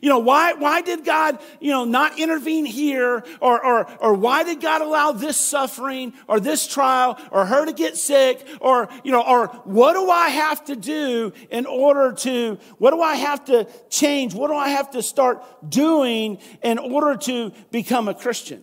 You 0.00 0.08
know, 0.08 0.18
why, 0.18 0.54
why 0.54 0.80
did 0.80 1.04
God, 1.04 1.38
you 1.60 1.70
know, 1.70 1.84
not 1.84 2.18
intervene 2.18 2.64
here? 2.64 3.24
Or, 3.40 3.64
or, 3.64 3.90
or 4.00 4.14
why 4.14 4.44
did 4.44 4.60
God 4.60 4.82
allow 4.82 5.12
this 5.12 5.36
suffering 5.36 6.12
or 6.28 6.40
this 6.40 6.66
trial 6.66 7.18
or 7.30 7.44
her 7.44 7.66
to 7.66 7.72
get 7.72 7.96
sick? 7.96 8.46
Or, 8.60 8.88
you 9.04 9.12
know, 9.12 9.22
or 9.22 9.48
what 9.64 9.94
do 9.94 10.10
I 10.10 10.28
have 10.28 10.64
to 10.66 10.76
do 10.76 11.32
in 11.50 11.66
order 11.66 12.12
to, 12.20 12.58
what 12.78 12.92
do 12.92 13.00
I 13.00 13.16
have 13.16 13.44
to 13.46 13.66
change? 13.90 14.34
What 14.34 14.48
do 14.48 14.54
I 14.54 14.70
have 14.70 14.90
to 14.92 15.02
start 15.02 15.42
doing 15.68 16.38
in 16.62 16.78
order 16.78 17.16
to 17.22 17.52
become 17.70 18.08
a 18.08 18.14
Christian? 18.14 18.62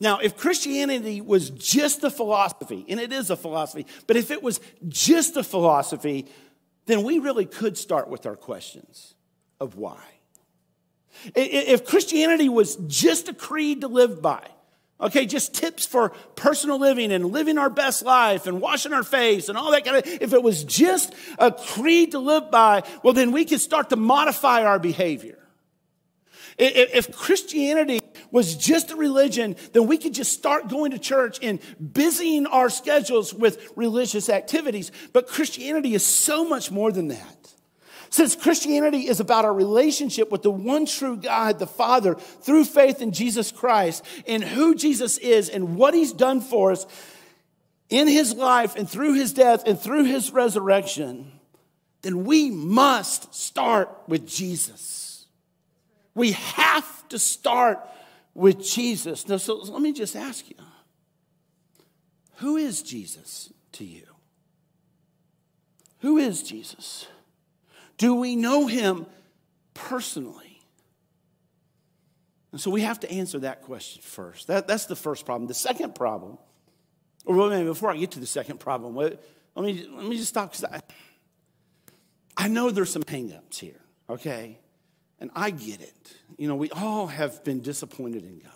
Now, 0.00 0.18
if 0.18 0.36
Christianity 0.36 1.20
was 1.20 1.50
just 1.50 2.04
a 2.04 2.10
philosophy, 2.10 2.84
and 2.88 3.00
it 3.00 3.12
is 3.12 3.30
a 3.30 3.36
philosophy, 3.36 3.86
but 4.06 4.16
if 4.16 4.30
it 4.30 4.42
was 4.42 4.60
just 4.88 5.36
a 5.36 5.42
philosophy, 5.42 6.26
then 6.86 7.04
we 7.04 7.18
really 7.18 7.46
could 7.46 7.78
start 7.78 8.08
with 8.08 8.26
our 8.26 8.36
questions 8.36 9.13
of 9.64 9.76
why. 9.76 9.98
If 11.34 11.84
Christianity 11.84 12.48
was 12.48 12.76
just 12.86 13.28
a 13.28 13.34
creed 13.34 13.80
to 13.80 13.88
live 13.88 14.22
by, 14.22 14.46
okay, 15.00 15.26
just 15.26 15.54
tips 15.54 15.84
for 15.84 16.10
personal 16.36 16.78
living 16.78 17.10
and 17.10 17.32
living 17.32 17.58
our 17.58 17.70
best 17.70 18.04
life 18.04 18.46
and 18.46 18.60
washing 18.60 18.92
our 18.92 19.02
face 19.02 19.48
and 19.48 19.58
all 19.58 19.72
that 19.72 19.84
kind 19.84 19.96
of, 19.96 20.06
if 20.06 20.32
it 20.32 20.42
was 20.42 20.62
just 20.64 21.12
a 21.38 21.50
creed 21.50 22.12
to 22.12 22.18
live 22.18 22.50
by, 22.50 22.82
well, 23.02 23.14
then 23.14 23.32
we 23.32 23.44
could 23.44 23.60
start 23.60 23.90
to 23.90 23.96
modify 23.96 24.64
our 24.64 24.78
behavior. 24.78 25.38
If 26.56 27.16
Christianity 27.16 28.00
was 28.30 28.54
just 28.56 28.92
a 28.92 28.96
religion, 28.96 29.56
then 29.72 29.86
we 29.88 29.98
could 29.98 30.14
just 30.14 30.32
start 30.32 30.68
going 30.68 30.92
to 30.92 30.98
church 30.98 31.38
and 31.42 31.58
busying 31.80 32.46
our 32.46 32.70
schedules 32.70 33.34
with 33.34 33.72
religious 33.74 34.28
activities. 34.28 34.92
But 35.12 35.26
Christianity 35.26 35.94
is 35.94 36.04
so 36.04 36.48
much 36.48 36.70
more 36.70 36.92
than 36.92 37.08
that. 37.08 37.53
Since 38.14 38.36
Christianity 38.36 39.08
is 39.08 39.18
about 39.18 39.44
our 39.44 39.52
relationship 39.52 40.30
with 40.30 40.42
the 40.42 40.50
one 40.52 40.86
true 40.86 41.16
God, 41.16 41.58
the 41.58 41.66
Father, 41.66 42.14
through 42.14 42.64
faith 42.64 43.02
in 43.02 43.10
Jesus 43.10 43.50
Christ, 43.50 44.04
and 44.24 44.44
who 44.44 44.76
Jesus 44.76 45.18
is 45.18 45.48
and 45.48 45.74
what 45.74 45.94
he's 45.94 46.12
done 46.12 46.40
for 46.40 46.70
us 46.70 46.86
in 47.90 48.06
his 48.06 48.32
life 48.32 48.76
and 48.76 48.88
through 48.88 49.14
his 49.14 49.32
death 49.32 49.66
and 49.66 49.76
through 49.76 50.04
his 50.04 50.30
resurrection, 50.30 51.32
then 52.02 52.22
we 52.22 52.52
must 52.52 53.34
start 53.34 53.90
with 54.06 54.28
Jesus. 54.28 55.26
We 56.14 56.32
have 56.32 57.08
to 57.08 57.18
start 57.18 57.80
with 58.32 58.64
Jesus. 58.64 59.26
Now, 59.26 59.38
so 59.38 59.56
let 59.56 59.82
me 59.82 59.92
just 59.92 60.14
ask 60.14 60.48
you 60.48 60.56
who 62.36 62.58
is 62.58 62.80
Jesus 62.80 63.52
to 63.72 63.84
you? 63.84 64.06
Who 65.98 66.16
is 66.16 66.44
Jesus? 66.44 67.08
Do 67.98 68.14
we 68.14 68.36
know 68.36 68.66
him 68.66 69.06
personally? 69.74 70.60
And 72.52 72.60
so 72.60 72.70
we 72.70 72.82
have 72.82 73.00
to 73.00 73.10
answer 73.10 73.40
that 73.40 73.62
question 73.62 74.00
first. 74.02 74.46
That, 74.46 74.68
that's 74.68 74.86
the 74.86 74.96
first 74.96 75.26
problem. 75.26 75.48
The 75.48 75.54
second 75.54 75.94
problem, 75.94 76.38
or 77.24 77.48
maybe 77.48 77.64
before 77.64 77.90
I 77.90 77.96
get 77.96 78.12
to 78.12 78.20
the 78.20 78.26
second 78.26 78.60
problem, 78.60 78.94
let 78.94 79.18
me, 79.56 79.86
let 79.92 80.06
me 80.06 80.16
just 80.16 80.28
stop 80.28 80.52
because 80.52 80.64
I, 80.64 80.80
I 82.36 82.48
know 82.48 82.70
there's 82.70 82.92
some 82.92 83.02
hangups 83.02 83.58
here, 83.58 83.80
okay? 84.08 84.58
And 85.18 85.30
I 85.34 85.50
get 85.50 85.80
it. 85.80 86.12
You 86.38 86.48
know, 86.48 86.54
we 86.54 86.70
all 86.70 87.06
have 87.08 87.42
been 87.42 87.60
disappointed 87.60 88.24
in 88.24 88.38
God. 88.38 88.50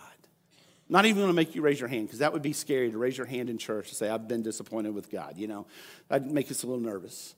Not 0.87 1.05
even 1.05 1.17
going 1.17 1.29
to 1.29 1.35
make 1.35 1.53
you 1.53 1.61
raise 1.61 1.79
your 1.79 1.89
hand 1.89 2.07
because 2.07 2.19
that 2.19 2.33
would 2.33 2.41
be 2.41 2.53
scary 2.53 2.89
to 2.91 2.97
raise 2.97 3.17
your 3.17 3.27
hand 3.27 3.49
in 3.49 3.57
church 3.57 3.89
and 3.89 3.97
say, 3.97 4.09
I've 4.09 4.27
been 4.27 4.43
disappointed 4.43 4.93
with 4.95 5.11
God. 5.11 5.35
You 5.37 5.47
know, 5.47 5.67
that'd 6.07 6.31
make 6.31 6.49
us 6.49 6.63
a 6.63 6.67
little 6.67 6.81
nervous. 6.81 7.35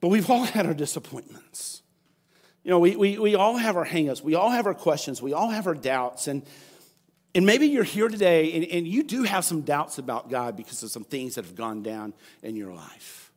But 0.00 0.08
we've 0.08 0.28
all 0.28 0.44
had 0.44 0.66
our 0.66 0.74
disappointments. 0.74 1.82
You 2.62 2.70
know, 2.70 2.78
we, 2.78 2.96
we, 2.96 3.18
we 3.18 3.34
all 3.34 3.56
have 3.56 3.76
our 3.76 3.86
hangups. 3.86 4.22
We 4.22 4.34
all 4.34 4.50
have 4.50 4.66
our 4.66 4.74
questions. 4.74 5.22
We 5.22 5.32
all 5.32 5.50
have 5.50 5.66
our 5.66 5.74
doubts. 5.74 6.26
And, 6.26 6.42
and 7.34 7.46
maybe 7.46 7.68
you're 7.68 7.84
here 7.84 8.08
today 8.08 8.52
and, 8.54 8.64
and 8.64 8.88
you 8.88 9.02
do 9.02 9.22
have 9.22 9.44
some 9.44 9.60
doubts 9.60 9.98
about 9.98 10.30
God 10.30 10.56
because 10.56 10.82
of 10.82 10.90
some 10.90 11.04
things 11.04 11.36
that 11.36 11.44
have 11.44 11.54
gone 11.54 11.82
down 11.82 12.12
in 12.42 12.56
your 12.56 12.72
life. 12.72 13.30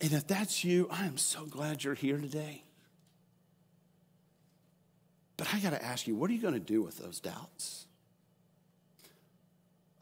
And 0.00 0.12
if 0.12 0.26
that's 0.26 0.64
you, 0.64 0.88
I 0.90 1.04
am 1.04 1.18
so 1.18 1.44
glad 1.44 1.84
you're 1.84 1.94
here 1.94 2.16
today. 2.16 2.64
But 5.36 5.52
I 5.54 5.58
got 5.58 5.70
to 5.70 5.84
ask 5.84 6.06
you, 6.06 6.14
what 6.14 6.30
are 6.30 6.32
you 6.32 6.40
going 6.40 6.54
to 6.54 6.60
do 6.60 6.82
with 6.82 6.98
those 6.98 7.20
doubts? 7.20 7.86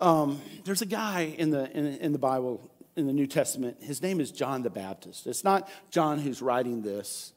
Um, 0.01 0.41
there's 0.65 0.83
a 0.83 0.87
guy 0.87 1.35
in 1.37 1.51
the, 1.51 1.71
in, 1.77 1.87
in 1.87 2.13
the 2.13 2.19
Bible 2.19 2.71
in 2.99 3.07
the 3.07 3.13
New 3.13 3.27
Testament. 3.27 3.79
His 3.81 4.03
name 4.03 4.21
is 4.21 4.31
John 4.31 4.63
the 4.63 4.71
Baptist. 4.71 5.27
It's 5.27 5.45
not 5.45 5.69
John 5.91 6.19
who's 6.19 6.43
writing 6.43 6.83
this, 6.83 7.33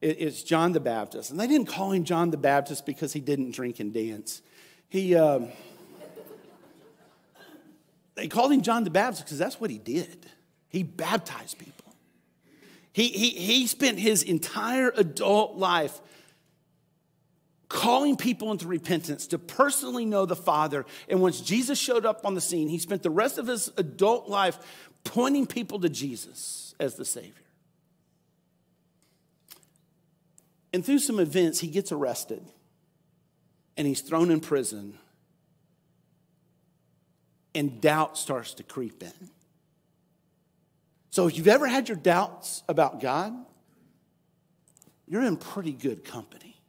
it's 0.00 0.42
John 0.42 0.72
the 0.72 0.80
Baptist. 0.80 1.30
And 1.30 1.38
they 1.38 1.46
didn't 1.46 1.66
call 1.66 1.92
him 1.92 2.04
John 2.04 2.30
the 2.30 2.38
Baptist 2.38 2.86
because 2.86 3.12
he 3.12 3.20
didn't 3.20 3.50
drink 3.50 3.80
and 3.80 3.92
dance. 3.92 4.40
He, 4.88 5.14
um, 5.14 5.48
they 8.14 8.26
called 8.26 8.52
him 8.52 8.62
John 8.62 8.84
the 8.84 8.90
Baptist 8.90 9.24
because 9.24 9.38
that's 9.38 9.60
what 9.60 9.70
he 9.70 9.78
did. 9.78 10.26
He 10.68 10.82
baptized 10.82 11.58
people. 11.58 11.94
He, 12.92 13.08
he, 13.08 13.30
he 13.30 13.66
spent 13.66 13.98
his 13.98 14.22
entire 14.22 14.92
adult 14.96 15.56
life 15.56 16.00
calling 17.70 18.16
people 18.16 18.50
into 18.50 18.66
repentance 18.66 19.28
to 19.28 19.38
personally 19.38 20.04
know 20.04 20.26
the 20.26 20.36
Father. 20.36 20.84
And 21.08 21.22
once 21.22 21.40
Jesus 21.40 21.78
showed 21.78 22.04
up 22.04 22.26
on 22.26 22.34
the 22.34 22.40
scene, 22.40 22.68
he 22.68 22.78
spent 22.78 23.02
the 23.02 23.10
rest 23.10 23.38
of 23.38 23.46
his 23.46 23.70
adult 23.78 24.28
life 24.28 24.58
pointing 25.04 25.46
people 25.46 25.80
to 25.80 25.88
Jesus 25.88 26.74
as 26.78 26.96
the 26.96 27.04
Savior. 27.06 27.32
And 30.72 30.84
through 30.84 30.98
some 30.98 31.18
events, 31.18 31.60
he 31.60 31.68
gets 31.68 31.92
arrested 31.92 32.42
and 33.76 33.86
he's 33.86 34.02
thrown 34.02 34.30
in 34.30 34.40
prison, 34.40 34.98
and 37.54 37.80
doubt 37.80 38.18
starts 38.18 38.52
to 38.54 38.62
creep 38.62 39.02
in. 39.02 39.30
So, 41.08 41.26
if 41.28 41.38
you've 41.38 41.48
ever 41.48 41.66
had 41.66 41.88
your 41.88 41.96
doubts 41.96 42.62
about 42.68 43.00
God, 43.00 43.32
you're 45.06 45.22
in 45.22 45.38
pretty 45.38 45.72
good 45.72 46.04
company. 46.04 46.59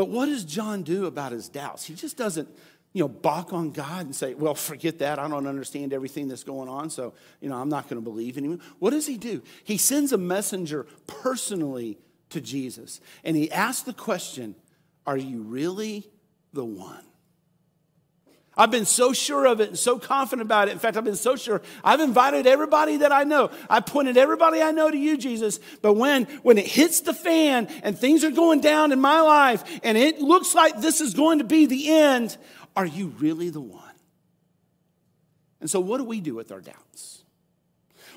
But 0.00 0.08
what 0.08 0.30
does 0.30 0.46
John 0.46 0.82
do 0.82 1.04
about 1.04 1.32
his 1.32 1.50
doubts? 1.50 1.84
He 1.84 1.94
just 1.94 2.16
doesn't, 2.16 2.48
you 2.94 3.04
know, 3.04 3.08
balk 3.08 3.52
on 3.52 3.70
God 3.70 4.06
and 4.06 4.16
say, 4.16 4.32
well, 4.32 4.54
forget 4.70 5.00
that. 5.00 5.18
I 5.18 5.28
don't 5.28 5.46
understand 5.46 5.92
everything 5.92 6.26
that's 6.26 6.42
going 6.42 6.70
on, 6.70 6.88
so, 6.88 7.12
you 7.42 7.50
know, 7.50 7.56
I'm 7.56 7.68
not 7.68 7.86
going 7.86 8.02
to 8.02 8.10
believe 8.10 8.38
anymore. 8.38 8.60
What 8.78 8.92
does 8.92 9.06
he 9.06 9.18
do? 9.18 9.42
He 9.62 9.76
sends 9.76 10.14
a 10.14 10.16
messenger 10.16 10.86
personally 11.06 11.98
to 12.30 12.40
Jesus, 12.40 13.02
and 13.24 13.36
he 13.36 13.52
asks 13.52 13.82
the 13.82 13.92
question, 13.92 14.54
are 15.06 15.18
you 15.18 15.42
really 15.42 16.08
the 16.54 16.64
one? 16.64 17.04
I've 18.56 18.70
been 18.70 18.84
so 18.84 19.12
sure 19.12 19.46
of 19.46 19.60
it 19.60 19.68
and 19.68 19.78
so 19.78 19.98
confident 19.98 20.44
about 20.44 20.68
it. 20.68 20.72
In 20.72 20.78
fact, 20.78 20.96
I've 20.96 21.04
been 21.04 21.16
so 21.16 21.36
sure. 21.36 21.62
I've 21.84 22.00
invited 22.00 22.46
everybody 22.46 22.98
that 22.98 23.12
I 23.12 23.24
know. 23.24 23.50
I 23.68 23.80
pointed 23.80 24.16
everybody 24.16 24.60
I 24.60 24.72
know 24.72 24.90
to 24.90 24.96
you, 24.96 25.16
Jesus. 25.16 25.60
But 25.82 25.94
when, 25.94 26.24
when 26.42 26.58
it 26.58 26.66
hits 26.66 27.00
the 27.00 27.14
fan 27.14 27.68
and 27.82 27.96
things 27.96 28.24
are 28.24 28.30
going 28.30 28.60
down 28.60 28.92
in 28.92 29.00
my 29.00 29.20
life 29.20 29.62
and 29.82 29.96
it 29.96 30.20
looks 30.20 30.54
like 30.54 30.80
this 30.80 31.00
is 31.00 31.14
going 31.14 31.38
to 31.38 31.44
be 31.44 31.66
the 31.66 31.90
end, 31.90 32.36
are 32.76 32.86
you 32.86 33.14
really 33.18 33.50
the 33.50 33.60
one? 33.60 33.84
And 35.60 35.70
so, 35.70 35.78
what 35.78 35.98
do 35.98 36.04
we 36.04 36.20
do 36.20 36.34
with 36.34 36.50
our 36.50 36.60
doubts? 36.60 37.22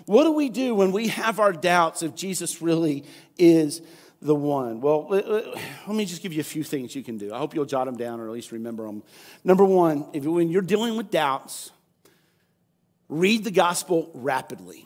What 0.05 0.23
do 0.23 0.31
we 0.31 0.49
do 0.49 0.75
when 0.75 0.91
we 0.91 1.09
have 1.09 1.39
our 1.39 1.53
doubts 1.53 2.03
if 2.03 2.15
Jesus 2.15 2.61
really 2.61 3.05
is 3.37 3.81
the 4.23 4.35
one? 4.35 4.81
Well, 4.81 5.07
let 5.09 5.87
me 5.87 6.05
just 6.05 6.21
give 6.21 6.33
you 6.33 6.41
a 6.41 6.45
few 6.45 6.63
things 6.63 6.95
you 6.95 7.03
can 7.03 7.17
do. 7.17 7.33
I 7.33 7.37
hope 7.37 7.53
you'll 7.53 7.65
jot 7.65 7.85
them 7.85 7.97
down 7.97 8.19
or 8.19 8.27
at 8.27 8.33
least 8.33 8.51
remember 8.51 8.85
them. 8.85 9.03
Number 9.43 9.65
one, 9.65 10.07
if, 10.13 10.23
when 10.23 10.49
you're 10.49 10.61
dealing 10.61 10.95
with 10.95 11.11
doubts, 11.11 11.71
read 13.09 13.43
the 13.43 13.51
gospel 13.51 14.09
rapidly. 14.13 14.85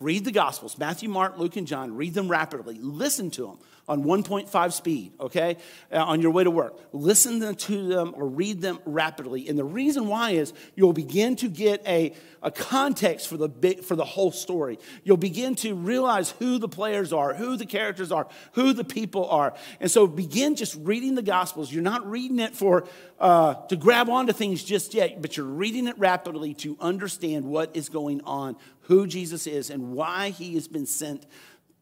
Read 0.00 0.24
the 0.24 0.32
gospels 0.32 0.78
Matthew, 0.78 1.08
Mark, 1.08 1.38
Luke, 1.38 1.56
and 1.56 1.66
John. 1.66 1.96
Read 1.96 2.14
them 2.14 2.28
rapidly. 2.28 2.76
Listen 2.80 3.30
to 3.32 3.46
them 3.46 3.58
on 3.88 4.04
1.5 4.04 4.72
speed, 4.72 5.12
okay, 5.18 5.56
uh, 5.90 5.96
on 5.96 6.22
your 6.22 6.30
way 6.30 6.44
to 6.44 6.50
work. 6.50 6.78
Listen 6.92 7.54
to 7.54 7.88
them 7.88 8.14
or 8.16 8.28
read 8.28 8.60
them 8.60 8.78
rapidly. 8.84 9.48
And 9.48 9.58
the 9.58 9.64
reason 9.64 10.06
why 10.06 10.30
is 10.30 10.52
you'll 10.76 10.92
begin 10.92 11.34
to 11.36 11.48
get 11.48 11.84
a, 11.84 12.14
a 12.42 12.52
context 12.52 13.26
for 13.26 13.36
the, 13.36 13.48
big, 13.48 13.82
for 13.82 13.96
the 13.96 14.04
whole 14.04 14.30
story. 14.30 14.78
You'll 15.02 15.16
begin 15.16 15.56
to 15.56 15.74
realize 15.74 16.30
who 16.30 16.58
the 16.58 16.68
players 16.68 17.12
are, 17.12 17.34
who 17.34 17.56
the 17.56 17.66
characters 17.66 18.12
are, 18.12 18.28
who 18.52 18.72
the 18.72 18.84
people 18.84 19.28
are. 19.28 19.52
And 19.80 19.90
so 19.90 20.06
begin 20.06 20.54
just 20.54 20.76
reading 20.76 21.16
the 21.16 21.22
Gospels. 21.22 21.72
You're 21.72 21.82
not 21.82 22.08
reading 22.08 22.38
it 22.38 22.54
for 22.54 22.86
uh, 23.18 23.54
to 23.66 23.74
grab 23.74 24.08
onto 24.08 24.32
things 24.32 24.62
just 24.62 24.94
yet, 24.94 25.20
but 25.20 25.36
you're 25.36 25.44
reading 25.44 25.88
it 25.88 25.98
rapidly 25.98 26.54
to 26.54 26.76
understand 26.80 27.46
what 27.46 27.74
is 27.74 27.88
going 27.88 28.20
on, 28.22 28.56
who 28.82 29.08
Jesus 29.08 29.48
is, 29.48 29.70
and 29.70 29.92
why 29.92 30.30
he 30.30 30.54
has 30.54 30.68
been 30.68 30.86
sent 30.86 31.26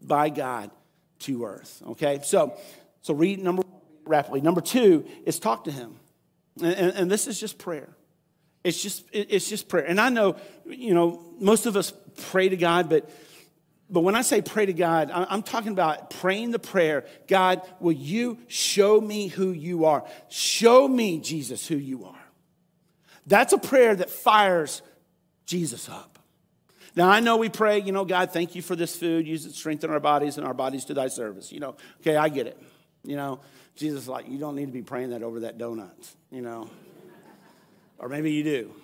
by 0.00 0.30
God 0.30 0.70
to 1.20 1.44
earth. 1.44 1.82
Okay, 1.90 2.20
so 2.22 2.56
so 3.00 3.14
read 3.14 3.38
number 3.38 3.62
one 3.62 3.80
rapidly. 4.04 4.40
Number 4.40 4.60
two 4.60 5.06
is 5.24 5.38
talk 5.38 5.64
to 5.64 5.70
him, 5.70 5.96
and, 6.60 6.74
and, 6.74 6.92
and 6.94 7.10
this 7.10 7.26
is 7.26 7.38
just 7.38 7.58
prayer. 7.58 7.88
It's 8.62 8.82
just 8.82 9.04
it's 9.12 9.48
just 9.48 9.68
prayer. 9.68 9.84
And 9.84 10.00
I 10.00 10.10
know 10.10 10.36
you 10.66 10.94
know 10.94 11.22
most 11.38 11.66
of 11.66 11.76
us 11.76 11.92
pray 12.30 12.48
to 12.48 12.56
God, 12.56 12.88
but 12.88 13.10
but 13.88 14.00
when 14.00 14.14
I 14.14 14.22
say 14.22 14.40
pray 14.40 14.66
to 14.66 14.72
God, 14.72 15.10
I'm 15.12 15.42
talking 15.42 15.72
about 15.72 16.10
praying 16.10 16.52
the 16.52 16.58
prayer 16.58 17.04
God, 17.26 17.62
will 17.80 17.92
you 17.92 18.38
show 18.46 19.00
me 19.00 19.28
who 19.28 19.50
you 19.50 19.86
are? 19.86 20.04
Show 20.28 20.86
me, 20.86 21.18
Jesus, 21.18 21.66
who 21.66 21.76
you 21.76 22.04
are. 22.04 22.14
That's 23.26 23.52
a 23.52 23.58
prayer 23.58 23.94
that 23.96 24.10
fires 24.10 24.82
Jesus 25.46 25.88
up. 25.88 26.19
Now, 26.96 27.08
I 27.08 27.20
know 27.20 27.36
we 27.36 27.48
pray, 27.48 27.80
you 27.80 27.92
know, 27.92 28.04
God, 28.04 28.32
thank 28.32 28.54
you 28.54 28.62
for 28.62 28.74
this 28.74 28.96
food. 28.96 29.26
Use 29.26 29.46
it 29.46 29.50
to 29.50 29.54
strengthen 29.54 29.90
our 29.90 30.00
bodies 30.00 30.38
and 30.38 30.46
our 30.46 30.54
bodies 30.54 30.84
to 30.86 30.94
thy 30.94 31.08
service. 31.08 31.52
You 31.52 31.60
know, 31.60 31.76
okay, 32.00 32.16
I 32.16 32.28
get 32.28 32.46
it. 32.46 32.60
You 33.04 33.16
know, 33.16 33.40
Jesus 33.76 34.08
like, 34.08 34.28
you 34.28 34.38
don't 34.38 34.56
need 34.56 34.66
to 34.66 34.72
be 34.72 34.82
praying 34.82 35.10
that 35.10 35.22
over 35.22 35.40
that 35.40 35.58
donut, 35.58 35.90
you 36.30 36.42
know. 36.42 36.68
or 37.98 38.08
maybe 38.08 38.32
you 38.32 38.42
do. 38.42 38.74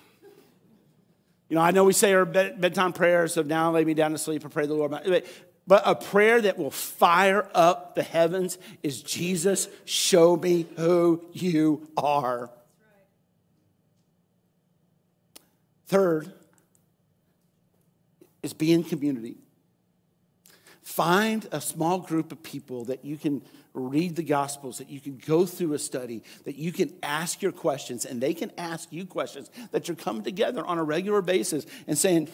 You 1.49 1.57
know, 1.57 1.63
I 1.63 1.71
know 1.71 1.85
we 1.85 1.93
say 1.93 2.13
our 2.13 2.25
bed, 2.25 2.61
bedtime 2.61 2.93
prayers 2.93 3.37
of 3.37 3.47
now 3.47 3.71
lay 3.71 3.85
me 3.85 3.95
down 3.95 4.13
to 4.13 4.19
sleep 4.19 4.43
and 4.43 4.53
pray 4.53 4.67
the 4.67 4.75
Lord. 4.75 4.91
But 5.69 5.83
a 5.85 5.95
prayer 5.95 6.41
that 6.41 6.59
will 6.59 6.71
fire 6.71 7.49
up 7.55 7.95
the 7.95 8.03
heavens 8.03 8.57
is 8.83 9.03
Jesus, 9.03 9.69
show 9.85 10.37
me 10.37 10.67
who 10.77 11.25
you 11.33 11.89
are. 11.97 12.51
Third, 15.87 16.33
is 18.47 18.55
be 18.55 18.73
in 18.73 18.83
community. 18.83 19.37
Find 20.83 21.47
a 21.51 21.61
small 21.61 21.99
group 21.99 22.31
of 22.31 22.43
people 22.45 22.85
that 22.85 23.05
you 23.05 23.17
can 23.17 23.43
read 23.75 24.15
the 24.15 24.23
Gospels, 24.23 24.79
that 24.79 24.89
you 24.89 25.01
can 25.01 25.21
go 25.27 25.45
through 25.45 25.73
a 25.73 25.81
study, 25.81 26.23
that 26.45 26.55
you 26.55 26.71
can 26.71 26.95
ask 27.03 27.43
your 27.43 27.51
questions, 27.51 28.05
and 28.05 28.21
they 28.21 28.33
can 28.33 28.53
ask 28.57 28.93
you 28.93 29.05
questions, 29.05 29.51
that 29.73 29.89
you're 29.89 29.97
coming 29.97 30.23
together 30.23 30.65
on 30.65 30.79
a 30.79 30.85
regular 30.85 31.23
basis 31.23 31.67
and 31.89 31.99
saying, 31.99 32.29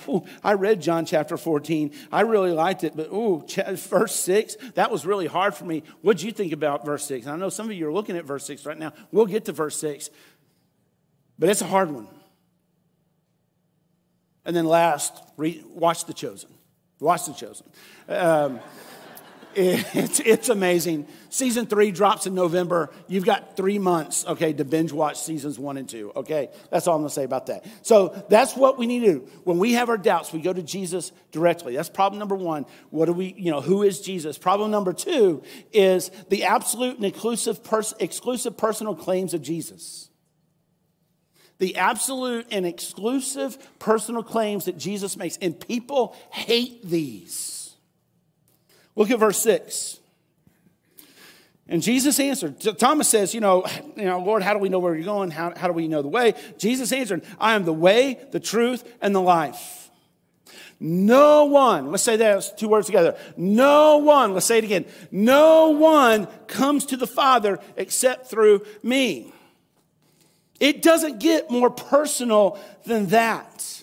I 0.44 0.52
read 0.52 0.82
John 0.82 1.06
chapter 1.06 1.38
14. 1.38 1.92
I 2.12 2.20
really 2.20 2.52
liked 2.52 2.84
it, 2.84 2.94
but 2.94 3.08
ooh, 3.10 3.42
verse 3.74 4.14
6, 4.14 4.56
that 4.74 4.90
was 4.90 5.06
really 5.06 5.26
hard 5.26 5.54
for 5.54 5.64
me. 5.64 5.82
What'd 6.02 6.22
you 6.22 6.30
think 6.30 6.52
about 6.52 6.84
verse 6.84 7.06
6? 7.06 7.26
I 7.26 7.36
know 7.36 7.48
some 7.48 7.70
of 7.70 7.72
you 7.72 7.88
are 7.88 7.92
looking 7.92 8.18
at 8.18 8.26
verse 8.26 8.44
6 8.44 8.66
right 8.66 8.78
now. 8.78 8.92
We'll 9.10 9.26
get 9.26 9.46
to 9.46 9.52
verse 9.52 9.78
6, 9.78 10.10
but 11.38 11.48
it's 11.48 11.62
a 11.62 11.66
hard 11.66 11.90
one. 11.90 12.06
And 14.44 14.56
then 14.56 14.66
last, 14.66 15.22
read, 15.36 15.64
watch 15.66 16.06
The 16.06 16.14
Chosen. 16.14 16.50
Watch 17.00 17.26
The 17.26 17.32
Chosen. 17.32 17.66
Um, 18.08 18.60
it's, 19.54 20.18
it's 20.20 20.48
amazing. 20.48 21.06
Season 21.28 21.66
three 21.66 21.90
drops 21.90 22.26
in 22.26 22.34
November. 22.34 22.90
You've 23.06 23.26
got 23.26 23.54
three 23.54 23.78
months, 23.78 24.24
okay, 24.26 24.54
to 24.54 24.64
binge 24.64 24.92
watch 24.92 25.20
seasons 25.20 25.58
one 25.58 25.76
and 25.76 25.86
two, 25.86 26.10
okay? 26.16 26.48
That's 26.70 26.86
all 26.86 26.96
I'm 26.96 27.02
gonna 27.02 27.10
say 27.10 27.24
about 27.24 27.46
that. 27.46 27.66
So 27.82 28.24
that's 28.30 28.56
what 28.56 28.78
we 28.78 28.86
need 28.86 29.00
to 29.00 29.06
do. 29.06 29.28
When 29.44 29.58
we 29.58 29.74
have 29.74 29.90
our 29.90 29.98
doubts, 29.98 30.32
we 30.32 30.40
go 30.40 30.54
to 30.54 30.62
Jesus 30.62 31.12
directly. 31.32 31.76
That's 31.76 31.90
problem 31.90 32.18
number 32.18 32.34
one. 32.34 32.64
What 32.88 33.06
do 33.06 33.12
we, 33.12 33.34
you 33.36 33.50
know, 33.50 33.60
who 33.60 33.82
is 33.82 34.00
Jesus? 34.00 34.38
Problem 34.38 34.70
number 34.70 34.94
two 34.94 35.42
is 35.70 36.10
the 36.30 36.44
absolute 36.44 36.96
and 36.96 37.04
exclusive, 37.04 37.62
pers- 37.62 37.94
exclusive 38.00 38.56
personal 38.56 38.94
claims 38.94 39.34
of 39.34 39.42
Jesus 39.42 40.08
the 41.58 41.76
absolute 41.76 42.46
and 42.50 42.66
exclusive 42.66 43.56
personal 43.78 44.22
claims 44.22 44.64
that 44.64 44.78
Jesus 44.78 45.16
makes. 45.16 45.36
And 45.40 45.58
people 45.58 46.16
hate 46.30 46.84
these. 46.84 47.74
Look 48.96 49.10
at 49.10 49.18
verse 49.18 49.38
6. 49.38 49.98
And 51.68 51.82
Jesus 51.82 52.20
answered. 52.20 52.60
Thomas 52.78 53.08
says, 53.08 53.34
you 53.34 53.40
know, 53.40 53.64
you 53.96 54.04
know, 54.04 54.18
Lord, 54.18 54.42
how 54.42 54.52
do 54.52 54.58
we 54.58 54.68
know 54.68 54.78
where 54.78 54.94
you're 54.94 55.04
going? 55.04 55.30
How, 55.30 55.54
how 55.56 55.68
do 55.68 55.72
we 55.72 55.88
know 55.88 56.02
the 56.02 56.08
way? 56.08 56.34
Jesus 56.58 56.92
answered, 56.92 57.24
I 57.38 57.54
am 57.54 57.64
the 57.64 57.72
way, 57.72 58.20
the 58.30 58.40
truth, 58.40 58.84
and 59.00 59.14
the 59.14 59.20
life. 59.20 59.90
No 60.78 61.44
one, 61.44 61.92
let's 61.92 62.02
say 62.02 62.16
that 62.16 62.58
two 62.58 62.68
words 62.68 62.86
together. 62.86 63.16
No 63.36 63.98
one, 63.98 64.34
let's 64.34 64.46
say 64.46 64.58
it 64.58 64.64
again. 64.64 64.84
No 65.12 65.70
one 65.70 66.26
comes 66.48 66.86
to 66.86 66.96
the 66.96 67.06
Father 67.06 67.60
except 67.76 68.26
through 68.26 68.66
me. 68.82 69.32
It 70.62 70.80
doesn't 70.80 71.18
get 71.18 71.50
more 71.50 71.70
personal 71.70 72.56
than 72.86 73.06
that. 73.06 73.82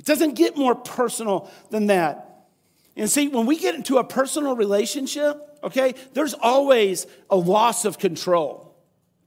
It 0.00 0.04
doesn't 0.04 0.34
get 0.34 0.56
more 0.56 0.74
personal 0.74 1.48
than 1.70 1.86
that. 1.86 2.48
And 2.96 3.08
see, 3.08 3.28
when 3.28 3.46
we 3.46 3.56
get 3.56 3.76
into 3.76 3.98
a 3.98 4.04
personal 4.04 4.56
relationship, 4.56 5.36
okay, 5.62 5.94
there's 6.12 6.34
always 6.34 7.06
a 7.30 7.36
loss 7.36 7.84
of 7.84 8.00
control. 8.00 8.74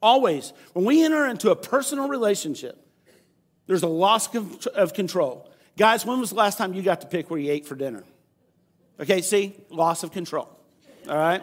Always. 0.02 0.52
When 0.74 0.84
we 0.84 1.02
enter 1.06 1.26
into 1.28 1.50
a 1.52 1.56
personal 1.56 2.10
relationship, 2.10 2.78
there's 3.68 3.84
a 3.84 3.88
loss 3.88 4.28
of 4.36 4.94
control. 4.94 5.50
Guys, 5.78 6.06
when 6.06 6.20
was 6.20 6.32
the 6.32 6.36
last 6.36 6.58
time 6.58 6.74
you 6.74 6.82
got 6.82 7.00
to 7.02 7.08
pick 7.08 7.32
where 7.32 7.40
you 7.40 7.54
ate 7.54 7.66
for 7.66 7.76
dinner? 7.76 8.04
Okay, 9.00 9.22
see, 9.22 9.56
loss 9.70 10.04
of 10.04 10.12
control. 10.12 10.50
All 11.08 11.16
right? 11.16 11.42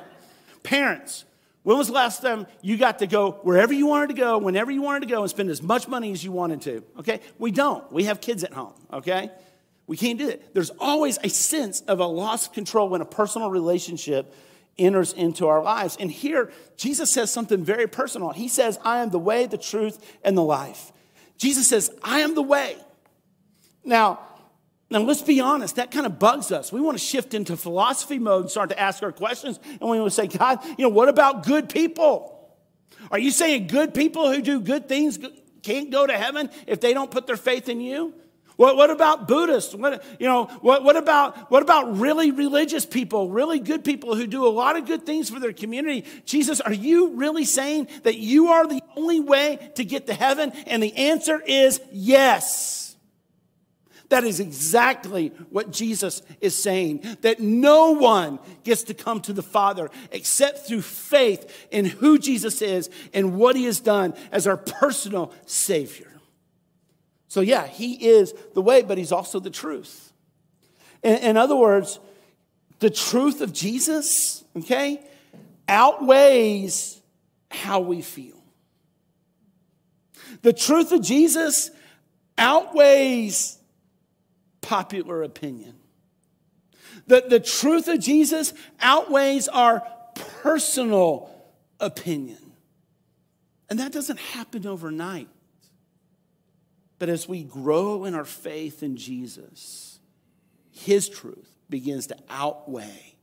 Parents, 0.63 1.25
when 1.65 1.79
was 1.79 1.89
the 1.89 1.95
last 1.95 2.21
time 2.21 2.47
you 2.61 2.77
got 2.77 2.99
to 3.01 3.07
go 3.07 3.33
wherever 3.43 3.73
you 3.73 3.87
wanted 3.87 4.09
to 4.09 4.15
go, 4.15 4.37
whenever 4.39 4.71
you 4.71 4.83
wanted 4.83 5.01
to 5.01 5.07
go, 5.07 5.23
and 5.23 5.31
spend 5.31 5.51
as 5.51 5.63
much 5.63 5.89
money 5.89 6.13
as 6.13 6.23
you 6.23 6.31
wanted 6.31 6.61
to? 6.63 6.85
Okay? 7.01 7.21
We 7.39 7.51
don't. 7.51 7.91
We 7.91 8.05
have 8.05 8.21
kids 8.21 8.45
at 8.45 8.53
home, 8.53 8.75
okay? 8.93 9.31
We 9.87 9.97
can't 9.97 10.19
do 10.19 10.29
it. 10.29 10.55
There's 10.55 10.71
always 10.79 11.19
a 11.25 11.31
sense 11.31 11.81
of 11.81 12.01
a 12.01 12.07
loss 12.07 12.47
of 12.47 12.53
control 12.53 12.91
when 12.91 13.01
a 13.01 13.07
personal 13.07 13.51
relationship 13.51 14.35
enters 14.77 15.15
into 15.15 15.49
our 15.49 15.63
lives. 15.63 15.97
And 15.99 16.11
here, 16.11 16.53
Jesus 16.77 17.11
says 17.11 17.33
something 17.33 17.65
very 17.65 17.87
personal. 17.87 18.31
He 18.31 18.49
says, 18.49 18.79
I 18.85 18.99
am 18.99 19.09
the 19.09 19.19
way, 19.19 19.47
the 19.47 19.59
truth, 19.59 20.19
and 20.23 20.37
the 20.37 20.43
life. 20.43 20.93
Jesus 21.39 21.67
says, 21.67 21.91
I 22.03 22.21
am 22.21 22.35
the 22.35 22.43
way. 22.43 22.77
Now, 23.85 24.21
now, 24.95 25.01
let's 25.01 25.23
be 25.23 25.41
honest, 25.41 25.75
that 25.75 25.91
kind 25.91 26.07
of 26.07 26.21
bugs 26.21 26.53
us. 26.53 26.71
We 26.71 26.81
want 26.81 26.97
to 26.97 27.03
shift 27.03 27.35
into 27.35 27.57
philosophy 27.57 28.21
mode 28.21 28.43
and 28.43 28.51
start 28.51 28.71
to 28.71 28.79
ask 28.79 29.03
our 29.03 29.11
questions. 29.11 29.59
And 29.65 29.91
we 29.91 29.99
want 29.99 30.13
to 30.13 30.15
say, 30.15 30.29
God, 30.29 30.61
you 30.79 30.85
know, 30.85 30.89
what 30.89 31.09
about 31.09 31.45
good 31.45 31.69
people? 31.69 32.55
Are 33.11 33.19
you 33.19 33.33
saying 33.33 33.67
good 33.67 33.93
people 33.93 34.33
who 34.33 34.41
do 34.41 34.61
good 34.61 34.89
things 34.89 35.19
can't 35.65 35.91
go 35.91 36.07
to 36.07 36.13
heaven 36.13 36.49
if 36.69 36.81
they 36.81 36.95
don't 36.95 37.11
put 37.11 37.27
their 37.27 37.37
faith 37.37 37.69
in 37.69 37.81
you? 37.81 38.15
What, 38.55 38.77
what 38.77 38.91
about 38.91 39.27
Buddhists? 39.27 39.75
What, 39.75 40.05
you 40.21 40.29
know, 40.29 40.45
what, 40.61 40.85
what, 40.85 40.97
about, 40.97 41.51
what 41.51 41.65
about 41.65 41.99
really 41.99 42.31
religious 42.31 42.87
people, 42.87 43.31
really 43.31 43.59
good 43.59 43.85
people 43.85 44.15
who 44.15 44.29
do 44.29 44.47
a 44.47 44.49
lot 44.49 44.77
of 44.77 44.87
good 44.87 45.05
things 45.05 45.29
for 45.29 45.41
their 45.41 45.53
community? 45.53 46.05
Jesus, 46.25 46.61
are 46.61 46.73
you 46.73 47.17
really 47.17 47.47
saying 47.47 47.89
that 48.05 48.17
you 48.17 48.51
are 48.53 48.69
the 48.69 48.81
only 48.95 49.19
way 49.19 49.73
to 49.75 49.85
get 49.85 50.07
to 50.07 50.15
heaven? 50.15 50.53
And 50.69 50.81
the 50.81 50.95
answer 50.95 51.43
is 51.45 51.81
yes. 51.91 52.84
That 54.11 54.25
is 54.25 54.39
exactly 54.39 55.29
what 55.51 55.71
Jesus 55.71 56.23
is 56.41 56.55
saying 56.55 57.17
that 57.23 57.41
no 57.41 57.93
one 57.93 58.39
gets 58.63 58.83
to 58.85 58.95
come 58.95 59.21
to 59.23 59.33
the 59.33 59.43
Father 59.43 59.91
except 60.13 60.67
through 60.67 60.83
faith 60.83 61.67
in 61.71 61.87
who 61.87 62.19
Jesus 62.19 62.61
is 62.61 62.91
and 63.13 63.37
what 63.37 63.57
he 63.57 63.65
has 63.65 63.81
done 63.81 64.15
as 64.31 64.47
our 64.47 64.57
personal 64.57 65.33
Savior. 65.47 66.11
So, 67.29 67.41
yeah, 67.41 67.67
he 67.67 67.95
is 67.95 68.35
the 68.53 68.63
way, 68.63 68.83
but 68.83 68.99
he's 68.99 69.11
also 69.11 69.41
the 69.41 69.51
truth. 69.51 70.13
In, 71.03 71.17
in 71.17 71.37
other 71.37 71.57
words, 71.57 71.99
the 72.79 72.91
truth 72.91 73.41
of 73.41 73.53
Jesus, 73.53 74.45
okay, 74.57 75.01
outweighs 75.67 77.01
how 77.51 77.81
we 77.81 78.03
feel. 78.03 78.43
The 80.43 80.53
truth 80.53 80.93
of 80.93 81.01
Jesus 81.01 81.71
outweighs 82.37 83.59
popular 84.65 85.23
opinion. 85.23 85.75
The, 87.07 87.25
the 87.29 87.41
truth 87.41 87.87
of 87.89 88.01
Jesus 88.01 88.55
outweighs 88.81 89.47
our 89.49 89.87
personal 90.15 91.31
opinion. 91.81 92.39
And 93.69 93.79
that 93.79 93.93
doesn't 93.93 94.19
happen 94.19 94.67
overnight. 94.67 95.29
But 96.99 97.09
as 97.09 97.29
we 97.29 97.45
grow 97.45 98.05
in 98.05 98.15
our 98.15 98.25
faith 98.25 98.83
in 98.83 98.97
Jesus, 98.97 99.99
His 100.71 101.09
truth 101.09 101.51
begins 101.69 102.07
to 102.07 102.17
outweigh 102.31 103.17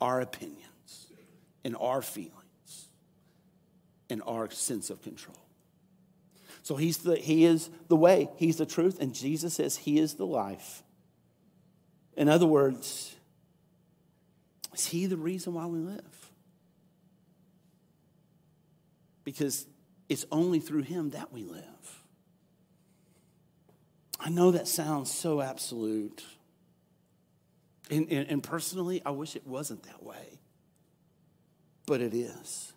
our 0.00 0.20
opinions 0.20 1.08
and 1.64 1.76
our 1.76 2.02
feelings 2.02 2.88
and 4.10 4.22
our 4.26 4.50
sense 4.50 4.90
of 4.90 5.02
control. 5.02 5.41
So 6.62 6.76
he's 6.76 6.98
the, 6.98 7.16
he 7.16 7.44
is 7.44 7.70
the 7.88 7.96
way, 7.96 8.30
he's 8.36 8.56
the 8.56 8.66
truth, 8.66 9.00
and 9.00 9.14
Jesus 9.14 9.54
says 9.54 9.76
he 9.76 9.98
is 9.98 10.14
the 10.14 10.26
life. 10.26 10.82
In 12.16 12.28
other 12.28 12.46
words, 12.46 13.16
is 14.72 14.86
he 14.86 15.06
the 15.06 15.16
reason 15.16 15.54
why 15.54 15.66
we 15.66 15.80
live? 15.80 16.30
Because 19.24 19.66
it's 20.08 20.24
only 20.30 20.60
through 20.60 20.82
him 20.82 21.10
that 21.10 21.32
we 21.32 21.44
live. 21.44 21.64
I 24.20 24.30
know 24.30 24.52
that 24.52 24.68
sounds 24.68 25.10
so 25.10 25.40
absolute. 25.40 26.22
And, 27.90 28.06
and, 28.10 28.28
and, 28.28 28.42
personally, 28.42 29.02
I 29.04 29.10
wish 29.10 29.34
it 29.34 29.46
wasn't 29.46 29.82
that 29.84 30.02
way. 30.02 30.38
But 31.86 32.00
it 32.00 32.14
is. 32.14 32.72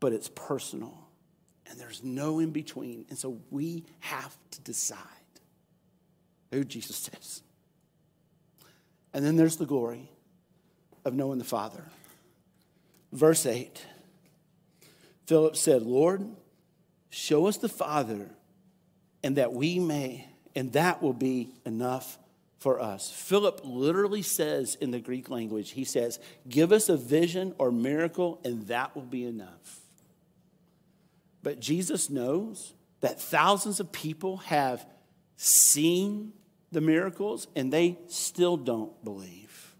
But 0.00 0.12
it's 0.12 0.28
personal 0.28 1.02
and 1.72 1.80
there's 1.80 2.04
no 2.04 2.38
in 2.38 2.50
between. 2.50 3.06
And 3.08 3.16
so 3.18 3.38
we 3.50 3.84
have 4.00 4.36
to 4.50 4.60
decide 4.60 4.98
who 6.50 6.64
Jesus 6.64 7.08
is. 7.20 7.42
And 9.14 9.24
then 9.24 9.36
there's 9.36 9.56
the 9.56 9.66
glory 9.66 10.10
of 11.06 11.14
knowing 11.14 11.38
the 11.38 11.44
Father. 11.44 11.82
Verse 13.10 13.46
8 13.46 13.84
Philip 15.26 15.56
said, 15.56 15.82
Lord, 15.82 16.28
show 17.08 17.46
us 17.46 17.56
the 17.56 17.68
Father, 17.68 18.28
and 19.24 19.36
that 19.36 19.54
we 19.54 19.78
may, 19.78 20.28
and 20.54 20.72
that 20.74 21.00
will 21.00 21.14
be 21.14 21.54
enough 21.64 22.18
for 22.58 22.80
us. 22.80 23.10
Philip 23.10 23.62
literally 23.64 24.20
says 24.20 24.74
in 24.74 24.90
the 24.90 25.00
Greek 25.00 25.30
language, 25.30 25.70
he 25.70 25.84
says, 25.84 26.20
Give 26.46 26.70
us 26.70 26.90
a 26.90 26.98
vision 26.98 27.54
or 27.56 27.72
miracle, 27.72 28.40
and 28.44 28.66
that 28.66 28.94
will 28.94 29.02
be 29.02 29.24
enough. 29.24 29.81
But 31.42 31.60
Jesus 31.60 32.08
knows 32.08 32.74
that 33.00 33.20
thousands 33.20 33.80
of 33.80 33.92
people 33.92 34.38
have 34.38 34.86
seen 35.36 36.32
the 36.70 36.80
miracles 36.80 37.48
and 37.54 37.72
they 37.72 37.98
still 38.08 38.56
don't 38.56 39.04
believe. 39.04 39.74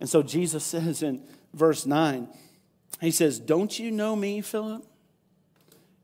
And 0.00 0.08
so 0.08 0.22
Jesus 0.22 0.64
says 0.64 1.02
in 1.02 1.22
verse 1.52 1.86
9, 1.86 2.28
He 3.00 3.10
says, 3.10 3.38
Don't 3.38 3.78
you 3.78 3.90
know 3.90 4.16
me, 4.16 4.40
Philip? 4.40 4.86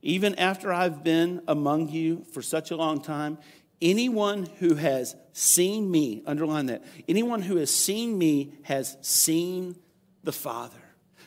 Even 0.01 0.35
after 0.35 0.71
I've 0.71 1.03
been 1.03 1.41
among 1.47 1.89
you 1.89 2.23
for 2.31 2.41
such 2.41 2.71
a 2.71 2.77
long 2.77 3.01
time, 3.01 3.37
anyone 3.81 4.45
who 4.59 4.75
has 4.75 5.15
seen 5.33 5.89
me, 5.91 6.23
underline 6.25 6.67
that, 6.67 6.83
anyone 7.07 7.41
who 7.41 7.57
has 7.57 7.73
seen 7.73 8.17
me 8.17 8.53
has 8.63 8.97
seen 9.01 9.75
the 10.23 10.31
Father. 10.31 10.77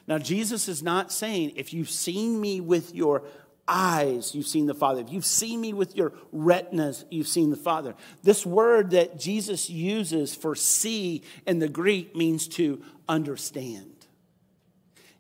Now, 0.07 0.19
Jesus 0.19 0.69
is 0.69 0.83
not 0.83 1.13
saying, 1.13 1.53
if 1.57 1.73
you've 1.73 1.91
seen 1.91 2.41
me 2.41 2.61
with 2.61 2.95
your 2.95 3.23
eyes, 3.69 4.35
you've 4.35 4.47
seen 4.47 4.67
the 4.67 4.75
Father. 4.75 5.01
If 5.01 5.13
you've 5.13 5.25
seen 5.25 5.61
me 5.61 5.73
with 5.73 5.97
your 5.97 6.13
retinas, 6.33 7.05
you've 7.11 7.29
seen 7.29 7.51
the 7.51 7.57
Father. 7.57 7.95
This 8.23 8.45
word 8.45 8.91
that 8.91 9.19
Jesus 9.19 9.71
uses 9.71 10.35
for 10.35 10.55
see 10.55 11.23
in 11.47 11.61
the 11.61 11.69
Greek 11.69 12.17
means 12.17 12.49
to 12.49 12.83
understand. 13.09 13.95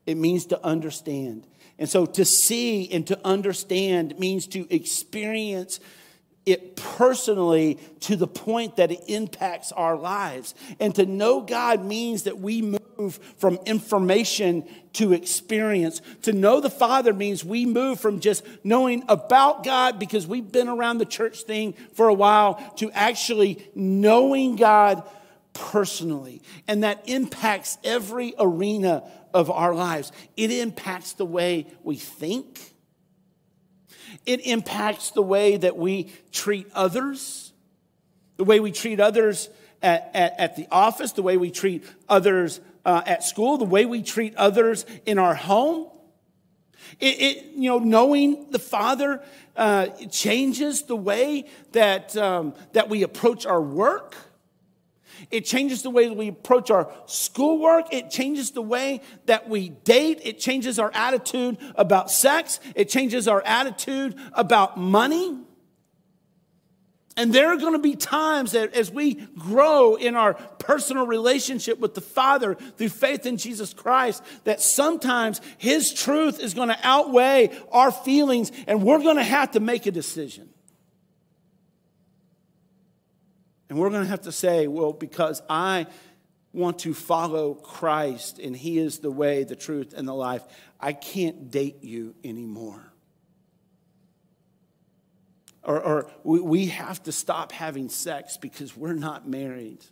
It 0.05 0.17
means 0.17 0.47
to 0.47 0.65
understand. 0.65 1.47
And 1.79 1.89
so 1.89 2.05
to 2.07 2.25
see 2.25 2.91
and 2.91 3.07
to 3.07 3.19
understand 3.25 4.19
means 4.19 4.47
to 4.49 4.67
experience 4.75 5.81
it 6.45 6.75
personally 6.75 7.79
to 8.01 8.17
the 8.17 8.27
point 8.27 8.77
that 8.77 8.91
it 8.91 9.01
impacts 9.07 9.71
our 9.71 9.97
lives. 9.97 10.57
And 10.81 10.93
to 10.97 11.07
know 11.07 11.41
God 11.41 11.85
means 11.85 12.25
that 12.25 12.39
we 12.39 12.63
move 12.63 12.82
from 13.11 13.59
information 13.67 14.65
to 14.95 15.13
experience. 15.13 16.01
To 16.23 16.33
know 16.33 16.61
the 16.61 16.71
Father 16.71 17.13
means 17.13 17.45
we 17.45 17.67
move 17.67 18.01
from 18.01 18.21
just 18.21 18.45
knowing 18.65 19.05
about 19.09 19.65
God 19.65 19.99
because 19.99 20.27
we've 20.27 20.51
been 20.51 20.69
around 20.69 20.99
the 20.99 21.07
church 21.07 21.43
thing 21.43 21.75
for 21.95 22.09
a 22.09 22.15
while 22.15 22.55
to 22.77 22.91
actually 22.93 23.67
knowing 23.75 24.57
God 24.57 25.03
personally. 25.53 26.43
And 26.69 26.85
that 26.85 27.09
impacts 27.09 27.79
every 27.85 28.35
arena 28.39 29.05
of 29.35 29.51
our 29.51 29.75
lives. 29.75 30.13
It 30.37 30.51
impacts 30.51 31.15
the 31.15 31.27
way 31.27 31.67
we 31.83 31.97
think 31.97 32.73
it 34.27 34.47
impacts 34.47 35.11
the 35.11 35.23
way 35.23 35.57
that 35.57 35.77
we 35.77 36.13
treat 36.31 36.69
others, 36.75 37.53
the 38.37 38.45
way 38.45 38.61
we 38.61 38.73
treat 38.73 39.01
others 39.01 39.49
at, 39.83 40.11
at, 40.15 40.39
at 40.39 40.57
the 40.57 40.67
office, 40.71 41.13
the 41.13 41.23
way 41.23 41.37
we 41.37 41.51
treat 41.51 41.85
others 42.09 42.61
uh, 42.85 43.03
at 43.07 43.25
school, 43.25 43.59
the 43.59 43.65
way 43.65 43.85
we 43.85 44.03
treat 44.03 44.35
others 44.37 44.87
in 45.07 45.19
our 45.19 45.35
home. 45.35 45.89
It, 47.01 47.21
it 47.21 47.45
you 47.55 47.71
know, 47.71 47.79
knowing 47.79 48.51
the 48.51 48.59
Father 48.59 49.23
uh, 49.57 49.87
changes 50.11 50.83
the 50.83 50.97
way 50.97 51.47
that, 51.73 52.17
um, 52.17 52.55
that 52.73 52.89
we 52.89 53.03
approach 53.03 53.47
our 53.47 53.63
work 53.63 54.17
it 55.31 55.45
changes 55.45 55.83
the 55.83 55.91
way 55.91 56.09
that 56.09 56.17
we 56.17 56.29
approach 56.29 56.71
our 56.71 56.93
schoolwork. 57.07 57.93
It 57.93 58.11
changes 58.11 58.51
the 58.51 58.63
way 58.63 59.01
that 59.27 59.49
we 59.49 59.69
date. 59.71 60.21
It 60.25 60.39
changes 60.39 60.79
our 60.79 60.91
attitude 60.95 61.59
about 61.77 62.11
sex. 62.11 62.61
It 62.75 62.89
changes 62.89 63.29
our 63.29 63.43
attitude 63.43 64.17
about 64.33 64.79
money. 64.79 65.39
And 67.17 67.33
there 67.33 67.53
are 67.53 67.59
going 67.59 67.75
to 67.75 67.79
be 67.79 67.95
times 67.95 68.53
that 68.53 68.75
as 68.75 68.91
we 68.91 69.15
grow 69.15 69.97
in 69.97 70.17
our 70.17 70.35
personal 70.35 71.07
relationship 71.07 71.79
with 71.79 71.95
the 71.95 72.01
Father 72.01 72.55
through 72.55 72.89
faith 72.89 73.27
in 73.27 73.37
Jesus 73.37 73.75
Christ, 73.75 74.23
that 74.45 74.63
sometimes 74.63 75.41
His 75.59 75.93
truth 75.93 76.41
is 76.41 76.55
going 76.55 76.69
to 76.69 76.79
outweigh 76.83 77.51
our 77.71 77.93
feelings 77.93 78.51
and 78.67 78.83
we're 78.83 79.03
going 79.03 79.17
to 79.17 79.25
have 79.25 79.51
to 79.53 79.61
make 79.61 79.85
a 79.85 79.91
decision. 79.91 80.49
And 83.69 83.79
we're 83.79 83.91
going 83.91 84.05
to 84.05 84.11
have 84.11 84.23
to 84.23 84.33
say, 84.33 84.67
well, 84.67 84.93
because 84.93 85.43
I 85.51 85.87
want 86.53 86.81
to 86.81 86.95
follow 86.95 87.55
Christ 87.55 88.39
and 88.39 88.57
He 88.57 88.79
is 88.79 89.01
the 89.01 89.11
way, 89.11 89.45
the 89.45 89.57
truth, 89.57 89.93
and 89.95 90.09
the 90.09 90.15
life, 90.15 90.43
I 90.81 90.95
can't 90.95 91.51
date 91.51 91.83
you 91.83 92.15
anymore. 92.25 92.92
Or, 95.65 95.81
or 95.81 96.11
we, 96.25 96.41
we 96.41 96.67
have 96.67 97.03
to 97.05 97.13
stop 97.13 97.53
having 97.53 97.89
sex 97.89 98.37
because 98.37 98.77
we're 98.77 98.95
not 98.95 99.29
married. 99.29 99.85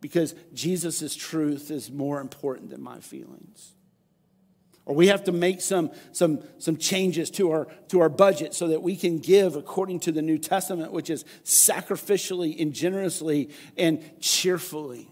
Because 0.00 0.34
Jesus' 0.54 1.14
truth 1.14 1.70
is 1.70 1.90
more 1.90 2.20
important 2.20 2.70
than 2.70 2.82
my 2.82 3.00
feelings 3.00 3.74
or 4.90 4.94
we 4.96 5.06
have 5.06 5.22
to 5.22 5.30
make 5.30 5.60
some, 5.60 5.92
some, 6.10 6.42
some 6.58 6.76
changes 6.76 7.30
to 7.30 7.52
our, 7.52 7.68
to 7.86 8.00
our 8.00 8.08
budget 8.08 8.54
so 8.54 8.66
that 8.66 8.82
we 8.82 8.96
can 8.96 9.18
give 9.18 9.54
according 9.54 10.00
to 10.00 10.10
the 10.10 10.20
New 10.20 10.36
Testament, 10.36 10.90
which 10.90 11.10
is 11.10 11.24
sacrificially 11.44 12.60
and 12.60 12.72
generously 12.72 13.50
and 13.76 14.02
cheerfully. 14.20 15.08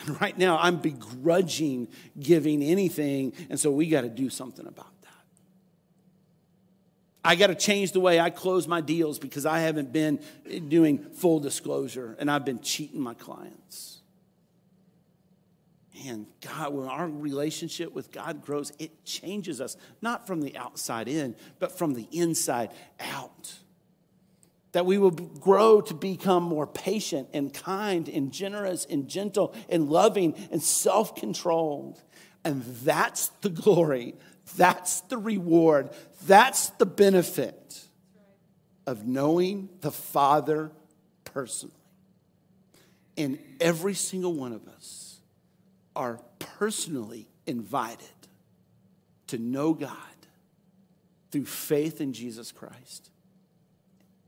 And 0.00 0.20
right 0.20 0.36
now, 0.36 0.58
I'm 0.58 0.78
begrudging 0.78 1.86
giving 2.18 2.60
anything, 2.60 3.34
and 3.50 3.60
so 3.60 3.70
we 3.70 3.88
got 3.88 4.00
to 4.00 4.08
do 4.08 4.28
something 4.28 4.66
about 4.66 4.90
that. 4.90 4.95
I 7.26 7.34
got 7.34 7.48
to 7.48 7.54
change 7.54 7.92
the 7.92 8.00
way 8.00 8.20
I 8.20 8.30
close 8.30 8.66
my 8.66 8.80
deals 8.80 9.18
because 9.18 9.44
I 9.44 9.60
haven't 9.60 9.92
been 9.92 10.20
doing 10.68 10.98
full 10.98 11.40
disclosure 11.40 12.16
and 12.18 12.30
I've 12.30 12.44
been 12.44 12.60
cheating 12.60 13.00
my 13.00 13.14
clients 13.14 13.96
man, 16.06 16.26
God, 16.40 16.72
when 16.72 16.88
our 16.88 17.08
relationship 17.08 17.92
with 17.92 18.12
God 18.12 18.42
grows, 18.42 18.72
it 18.78 19.04
changes 19.04 19.60
us, 19.60 19.76
not 20.00 20.26
from 20.26 20.40
the 20.40 20.56
outside 20.56 21.08
in, 21.08 21.34
but 21.58 21.76
from 21.76 21.94
the 21.94 22.08
inside 22.12 22.70
out. 23.00 23.54
that 24.72 24.84
we 24.84 24.98
will 24.98 25.10
grow 25.10 25.80
to 25.80 25.94
become 25.94 26.42
more 26.42 26.66
patient 26.66 27.26
and 27.32 27.54
kind 27.54 28.10
and 28.10 28.30
generous 28.30 28.84
and 28.84 29.08
gentle 29.08 29.54
and 29.70 29.88
loving 29.88 30.34
and 30.50 30.62
self 30.62 31.14
controlled. 31.14 32.02
And 32.44 32.62
that's 32.62 33.28
the 33.40 33.48
glory, 33.48 34.16
that's 34.54 35.00
the 35.02 35.18
reward, 35.18 35.90
that's 36.26 36.70
the 36.70 36.86
benefit 36.86 37.82
of 38.86 39.06
knowing 39.06 39.68
the 39.80 39.90
Father 39.90 40.70
personally. 41.24 41.74
And 43.16 43.38
every 43.60 43.94
single 43.94 44.34
one 44.34 44.52
of 44.52 44.68
us 44.68 45.18
are 45.94 46.20
personally 46.38 47.26
invited 47.46 48.06
to 49.28 49.38
know 49.38 49.72
God 49.74 49.90
through 51.30 51.46
faith 51.46 52.00
in 52.00 52.12
Jesus 52.12 52.52
Christ. 52.52 53.10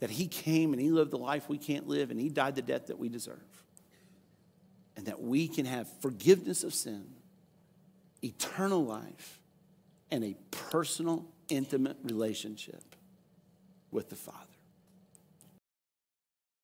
That 0.01 0.11
He 0.11 0.27
came 0.27 0.73
and 0.73 0.81
He 0.81 0.91
lived 0.91 1.11
the 1.11 1.19
life 1.19 1.49
we 1.49 1.59
can't 1.59 1.87
live 1.87 2.11
and 2.11 2.19
He 2.19 2.29
died 2.29 2.55
the 2.55 2.63
death 2.63 2.87
that 2.89 2.99
we 2.99 3.09
deserve. 3.09 3.37
And 4.97 5.07
that 5.07 5.21
we 5.23 5.47
can 5.47 5.65
have 5.65 5.89
forgiveness 6.01 6.65
of 6.65 6.75
sin, 6.75 7.07
eternal 8.23 8.85
life, 8.85 9.38
and 10.11 10.25
a 10.25 10.35
personal, 10.51 11.27
intimate 11.49 11.97
relationship 12.03 12.95
with 13.91 14.09
the 14.09 14.17
Father. 14.17 14.58